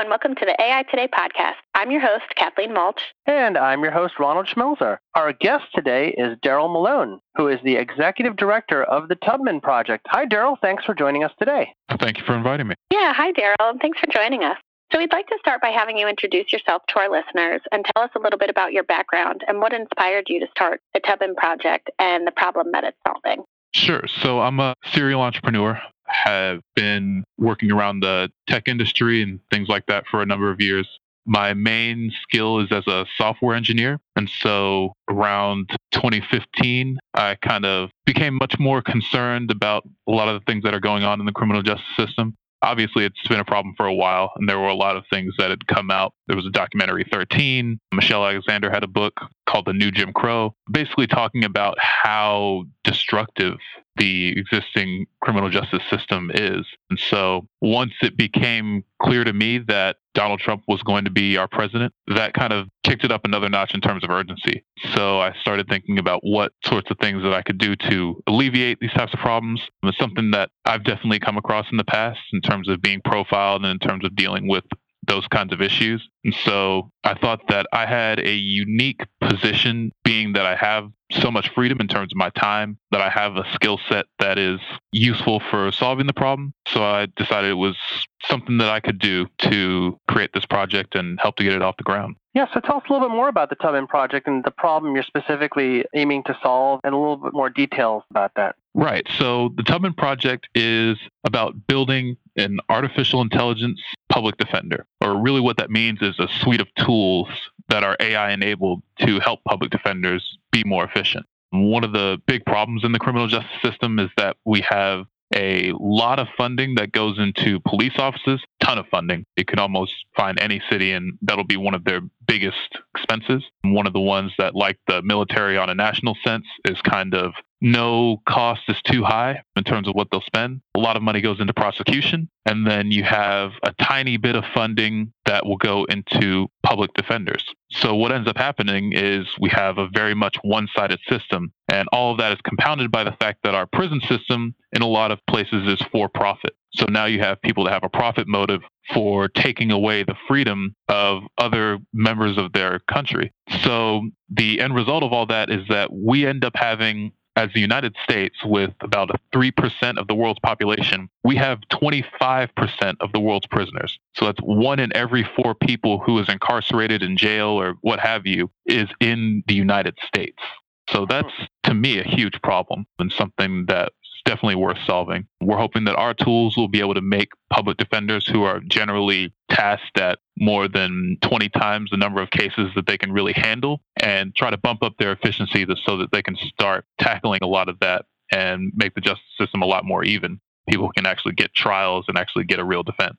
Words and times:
And 0.00 0.08
welcome 0.08 0.34
to 0.34 0.46
the 0.46 0.58
AI 0.58 0.82
Today 0.84 1.08
podcast. 1.08 1.56
I'm 1.74 1.90
your 1.90 2.00
host, 2.00 2.24
Kathleen 2.34 2.70
Walch. 2.70 3.02
And 3.26 3.58
I'm 3.58 3.82
your 3.82 3.92
host, 3.92 4.18
Ronald 4.18 4.46
Schmelzer. 4.46 4.96
Our 5.14 5.34
guest 5.34 5.64
today 5.74 6.14
is 6.16 6.38
Daryl 6.38 6.72
Malone, 6.72 7.20
who 7.36 7.48
is 7.48 7.60
the 7.62 7.76
executive 7.76 8.36
director 8.36 8.82
of 8.82 9.08
the 9.08 9.16
Tubman 9.16 9.60
Project. 9.60 10.06
Hi, 10.08 10.24
Daryl. 10.24 10.56
Thanks 10.58 10.86
for 10.86 10.94
joining 10.94 11.22
us 11.22 11.32
today. 11.38 11.74
Thank 12.00 12.16
you 12.16 12.24
for 12.24 12.34
inviting 12.34 12.68
me. 12.68 12.76
Yeah, 12.90 13.12
hi, 13.12 13.32
Daryl, 13.32 13.72
and 13.72 13.78
thanks 13.78 14.00
for 14.00 14.06
joining 14.06 14.42
us. 14.42 14.56
So, 14.90 14.98
we'd 14.98 15.12
like 15.12 15.26
to 15.26 15.36
start 15.38 15.60
by 15.60 15.68
having 15.68 15.98
you 15.98 16.08
introduce 16.08 16.50
yourself 16.50 16.80
to 16.88 16.98
our 16.98 17.10
listeners 17.10 17.60
and 17.70 17.84
tell 17.84 18.02
us 18.02 18.10
a 18.16 18.20
little 18.20 18.38
bit 18.38 18.48
about 18.48 18.72
your 18.72 18.84
background 18.84 19.44
and 19.48 19.60
what 19.60 19.74
inspired 19.74 20.30
you 20.30 20.40
to 20.40 20.46
start 20.50 20.80
the 20.94 21.00
Tubman 21.00 21.34
Project 21.34 21.90
and 21.98 22.26
the 22.26 22.32
problem 22.32 22.72
that 22.72 22.84
it's 22.84 22.96
solving. 23.06 23.44
Sure. 23.74 24.04
So, 24.22 24.40
I'm 24.40 24.60
a 24.60 24.74
serial 24.94 25.20
entrepreneur 25.20 25.78
have 26.10 26.60
been 26.74 27.24
working 27.38 27.70
around 27.70 28.00
the 28.00 28.30
tech 28.48 28.68
industry 28.68 29.22
and 29.22 29.40
things 29.50 29.68
like 29.68 29.86
that 29.86 30.04
for 30.10 30.22
a 30.22 30.26
number 30.26 30.50
of 30.50 30.60
years. 30.60 30.88
My 31.26 31.54
main 31.54 32.12
skill 32.22 32.60
is 32.60 32.72
as 32.72 32.86
a 32.86 33.06
software 33.16 33.54
engineer. 33.54 34.00
And 34.16 34.28
so 34.28 34.94
around 35.08 35.70
2015, 35.92 36.98
I 37.14 37.36
kind 37.36 37.64
of 37.64 37.90
became 38.06 38.34
much 38.34 38.58
more 38.58 38.82
concerned 38.82 39.50
about 39.50 39.86
a 40.08 40.12
lot 40.12 40.28
of 40.28 40.40
the 40.40 40.44
things 40.44 40.64
that 40.64 40.74
are 40.74 40.80
going 40.80 41.04
on 41.04 41.20
in 41.20 41.26
the 41.26 41.32
criminal 41.32 41.62
justice 41.62 41.86
system. 41.96 42.34
Obviously, 42.62 43.04
it's 43.04 43.26
been 43.28 43.40
a 43.40 43.44
problem 43.44 43.74
for 43.76 43.86
a 43.86 43.94
while, 43.94 44.32
and 44.36 44.46
there 44.46 44.58
were 44.58 44.68
a 44.68 44.74
lot 44.74 44.96
of 44.96 45.04
things 45.08 45.32
that 45.38 45.48
had 45.48 45.66
come 45.66 45.90
out. 45.90 46.12
There 46.26 46.36
was 46.36 46.44
a 46.44 46.50
documentary 46.50 47.06
13. 47.10 47.78
Michelle 47.92 48.24
Alexander 48.24 48.70
had 48.70 48.84
a 48.84 48.88
book 48.88 49.14
called 49.50 49.66
The 49.66 49.72
New 49.72 49.90
Jim 49.90 50.12
Crow, 50.12 50.54
basically 50.70 51.06
talking 51.06 51.44
about 51.44 51.76
how 51.80 52.64
destructive 52.84 53.58
the 53.96 54.38
existing 54.38 55.06
criminal 55.20 55.50
justice 55.50 55.82
system 55.90 56.30
is. 56.32 56.64
And 56.88 56.98
so 56.98 57.46
once 57.60 57.92
it 58.02 58.16
became 58.16 58.84
clear 59.02 59.24
to 59.24 59.32
me 59.32 59.58
that 59.58 59.96
Donald 60.14 60.40
Trump 60.40 60.62
was 60.68 60.82
going 60.82 61.04
to 61.04 61.10
be 61.10 61.36
our 61.36 61.48
president, 61.48 61.92
that 62.06 62.32
kind 62.34 62.52
of 62.52 62.68
kicked 62.82 63.04
it 63.04 63.12
up 63.12 63.24
another 63.24 63.48
notch 63.48 63.74
in 63.74 63.80
terms 63.80 64.02
of 64.02 64.10
urgency. 64.10 64.64
So 64.94 65.20
I 65.20 65.34
started 65.40 65.68
thinking 65.68 65.98
about 65.98 66.20
what 66.22 66.52
sorts 66.64 66.90
of 66.90 66.98
things 66.98 67.22
that 67.22 67.32
I 67.32 67.42
could 67.42 67.58
do 67.58 67.76
to 67.76 68.22
alleviate 68.26 68.80
these 68.80 68.92
types 68.92 69.12
of 69.12 69.20
problems. 69.20 69.60
It's 69.82 69.98
something 69.98 70.30
that 70.32 70.50
I've 70.64 70.84
definitely 70.84 71.20
come 71.20 71.36
across 71.36 71.66
in 71.70 71.76
the 71.76 71.84
past 71.84 72.20
in 72.32 72.40
terms 72.40 72.68
of 72.68 72.80
being 72.80 73.00
profiled 73.04 73.64
and 73.64 73.70
in 73.70 73.78
terms 73.78 74.04
of 74.04 74.16
dealing 74.16 74.48
with 74.48 74.64
those 75.06 75.26
kinds 75.28 75.52
of 75.52 75.60
issues. 75.60 76.08
And 76.24 76.34
so 76.44 76.90
I 77.04 77.14
thought 77.14 77.40
that 77.48 77.66
I 77.72 77.86
had 77.86 78.20
a 78.20 78.34
unique 78.34 79.00
position, 79.20 79.92
being 80.04 80.34
that 80.34 80.46
I 80.46 80.56
have 80.56 80.90
so 81.12 81.30
much 81.30 81.48
freedom 81.54 81.80
in 81.80 81.88
terms 81.88 82.12
of 82.12 82.16
my 82.16 82.30
time, 82.30 82.78
that 82.92 83.00
I 83.00 83.08
have 83.08 83.36
a 83.36 83.44
skill 83.54 83.80
set 83.88 84.06
that 84.18 84.38
is 84.38 84.60
useful 84.92 85.40
for 85.50 85.72
solving 85.72 86.06
the 86.06 86.12
problem. 86.12 86.52
So 86.68 86.84
I 86.84 87.06
decided 87.16 87.50
it 87.50 87.54
was 87.54 87.76
something 88.24 88.58
that 88.58 88.70
I 88.70 88.80
could 88.80 88.98
do 88.98 89.26
to 89.38 89.98
create 90.08 90.30
this 90.34 90.46
project 90.46 90.94
and 90.94 91.18
help 91.20 91.36
to 91.36 91.44
get 91.44 91.54
it 91.54 91.62
off 91.62 91.76
the 91.78 91.82
ground. 91.82 92.16
Yeah, 92.34 92.46
so 92.54 92.60
tell 92.60 92.76
us 92.76 92.84
a 92.88 92.92
little 92.92 93.08
bit 93.08 93.14
more 93.14 93.28
about 93.28 93.50
the 93.50 93.56
Tubman 93.56 93.88
project 93.88 94.28
and 94.28 94.44
the 94.44 94.52
problem 94.52 94.94
you're 94.94 95.02
specifically 95.02 95.84
aiming 95.94 96.22
to 96.24 96.38
solve 96.42 96.80
and 96.84 96.94
a 96.94 96.96
little 96.96 97.16
bit 97.16 97.32
more 97.32 97.50
details 97.50 98.04
about 98.10 98.32
that. 98.36 98.54
Right. 98.74 99.06
So 99.18 99.52
the 99.56 99.62
Tubman 99.62 99.94
project 99.94 100.48
is 100.54 100.96
about 101.24 101.66
building 101.66 102.16
an 102.36 102.60
artificial 102.68 103.20
intelligence 103.20 103.80
public 104.08 104.36
defender. 104.36 104.86
Or 105.00 105.20
really 105.20 105.40
what 105.40 105.56
that 105.56 105.70
means 105.70 106.00
is 106.02 106.18
a 106.18 106.28
suite 106.40 106.60
of 106.60 106.68
tools 106.76 107.28
that 107.68 107.84
are 107.84 107.96
AI 108.00 108.30
enabled 108.32 108.82
to 109.00 109.18
help 109.20 109.42
public 109.44 109.70
defenders 109.70 110.38
be 110.52 110.62
more 110.64 110.84
efficient. 110.84 111.26
One 111.50 111.82
of 111.82 111.92
the 111.92 112.20
big 112.26 112.44
problems 112.44 112.84
in 112.84 112.92
the 112.92 112.98
criminal 113.00 113.26
justice 113.26 113.50
system 113.62 113.98
is 113.98 114.10
that 114.16 114.36
we 114.44 114.60
have 114.68 115.06
a 115.34 115.72
lot 115.78 116.18
of 116.18 116.26
funding 116.36 116.74
that 116.74 116.92
goes 116.92 117.18
into 117.18 117.60
police 117.60 117.98
offices, 117.98 118.40
ton 118.60 118.78
of 118.78 118.86
funding. 118.88 119.24
You 119.36 119.44
can 119.44 119.58
almost 119.58 119.92
find 120.16 120.40
any 120.40 120.60
city 120.70 120.92
and 120.92 121.18
that'll 121.22 121.44
be 121.44 121.56
one 121.56 121.74
of 121.74 121.84
their 121.84 122.00
biggest 122.26 122.78
expenses. 122.96 123.44
One 123.62 123.86
of 123.86 123.92
the 123.92 124.00
ones 124.00 124.32
that 124.38 124.54
like 124.54 124.78
the 124.86 125.02
military 125.02 125.56
on 125.56 125.70
a 125.70 125.74
national 125.74 126.16
sense 126.24 126.46
is 126.64 126.80
kind 126.82 127.14
of 127.14 127.32
no 127.60 128.22
cost 128.26 128.62
is 128.68 128.80
too 128.82 129.04
high 129.04 129.42
in 129.56 129.64
terms 129.64 129.88
of 129.88 129.94
what 129.94 130.08
they'll 130.10 130.22
spend. 130.22 130.60
A 130.74 130.78
lot 130.78 130.96
of 130.96 131.02
money 131.02 131.20
goes 131.20 131.40
into 131.40 131.52
prosecution. 131.52 132.28
And 132.46 132.66
then 132.66 132.90
you 132.90 133.04
have 133.04 133.52
a 133.62 133.72
tiny 133.80 134.16
bit 134.16 134.34
of 134.34 134.44
funding 134.54 135.12
that 135.26 135.44
will 135.44 135.58
go 135.58 135.84
into 135.84 136.48
public 136.62 136.92
defenders. 136.94 137.44
So 137.70 137.94
what 137.94 138.12
ends 138.12 138.28
up 138.28 138.38
happening 138.38 138.92
is 138.92 139.26
we 139.38 139.50
have 139.50 139.78
a 139.78 139.88
very 139.88 140.14
much 140.14 140.36
one 140.42 140.68
sided 140.74 141.00
system. 141.08 141.52
And 141.70 141.86
all 141.92 142.12
of 142.12 142.18
that 142.18 142.32
is 142.32 142.38
compounded 142.42 142.90
by 142.90 143.04
the 143.04 143.12
fact 143.12 143.40
that 143.44 143.54
our 143.54 143.66
prison 143.66 144.00
system 144.08 144.54
in 144.72 144.82
a 144.82 144.88
lot 144.88 145.10
of 145.10 145.20
places 145.28 145.68
is 145.68 145.80
for 145.92 146.08
profit. 146.08 146.54
So 146.72 146.86
now 146.88 147.06
you 147.06 147.20
have 147.20 147.42
people 147.42 147.64
that 147.64 147.72
have 147.72 147.84
a 147.84 147.88
profit 147.88 148.26
motive 148.26 148.62
for 148.94 149.28
taking 149.28 149.70
away 149.70 150.02
the 150.04 150.14
freedom 150.26 150.74
of 150.88 151.22
other 151.36 151.78
members 151.92 152.38
of 152.38 152.52
their 152.52 152.80
country. 152.90 153.32
So 153.62 154.02
the 154.28 154.60
end 154.60 154.74
result 154.74 155.02
of 155.02 155.12
all 155.12 155.26
that 155.26 155.50
is 155.50 155.66
that 155.68 155.92
we 155.92 156.26
end 156.26 156.44
up 156.44 156.54
having 156.54 157.12
as 157.40 157.50
the 157.54 157.60
United 157.60 157.96
States, 158.04 158.36
with 158.44 158.72
about 158.80 159.10
3% 159.34 159.98
of 159.98 160.06
the 160.08 160.14
world's 160.14 160.40
population, 160.40 161.08
we 161.24 161.36
have 161.36 161.58
25% 161.72 162.96
of 163.00 163.12
the 163.12 163.20
world's 163.20 163.46
prisoners. 163.46 163.98
So 164.14 164.26
that's 164.26 164.40
one 164.42 164.78
in 164.78 164.94
every 164.94 165.26
four 165.36 165.54
people 165.54 165.98
who 165.98 166.18
is 166.18 166.28
incarcerated 166.28 167.02
in 167.02 167.16
jail 167.16 167.48
or 167.48 167.76
what 167.80 167.98
have 168.00 168.26
you 168.26 168.50
is 168.66 168.88
in 169.00 169.42
the 169.46 169.54
United 169.54 169.96
States. 170.06 170.42
So 170.90 171.06
that's 171.06 171.32
to 171.64 171.72
me 171.72 171.98
a 171.98 172.02
huge 172.04 172.40
problem 172.42 172.84
and 172.98 173.10
something 173.10 173.64
that 173.66 173.92
definitely 174.24 174.56
worth 174.56 174.78
solving. 174.86 175.26
We're 175.40 175.58
hoping 175.58 175.84
that 175.84 175.96
our 175.96 176.14
tools 176.14 176.56
will 176.56 176.68
be 176.68 176.80
able 176.80 176.94
to 176.94 177.00
make 177.00 177.30
public 177.50 177.76
defenders 177.76 178.26
who 178.26 178.44
are 178.44 178.60
generally 178.60 179.32
tasked 179.50 179.98
at 179.98 180.18
more 180.38 180.68
than 180.68 181.18
20 181.22 181.48
times 181.50 181.90
the 181.90 181.96
number 181.96 182.22
of 182.22 182.30
cases 182.30 182.70
that 182.74 182.86
they 182.86 182.98
can 182.98 183.12
really 183.12 183.32
handle 183.34 183.80
and 184.00 184.34
try 184.34 184.50
to 184.50 184.56
bump 184.56 184.82
up 184.82 184.94
their 184.98 185.12
efficiency 185.12 185.66
so 185.84 185.96
that 185.98 186.10
they 186.12 186.22
can 186.22 186.36
start 186.36 186.84
tackling 186.98 187.40
a 187.42 187.46
lot 187.46 187.68
of 187.68 187.78
that 187.80 188.04
and 188.32 188.72
make 188.74 188.94
the 188.94 189.00
justice 189.00 189.24
system 189.38 189.62
a 189.62 189.66
lot 189.66 189.84
more 189.84 190.04
even. 190.04 190.40
People 190.68 190.90
can 190.94 191.06
actually 191.06 191.34
get 191.34 191.52
trials 191.54 192.04
and 192.08 192.16
actually 192.16 192.44
get 192.44 192.58
a 192.58 192.64
real 192.64 192.82
defense. 192.82 193.18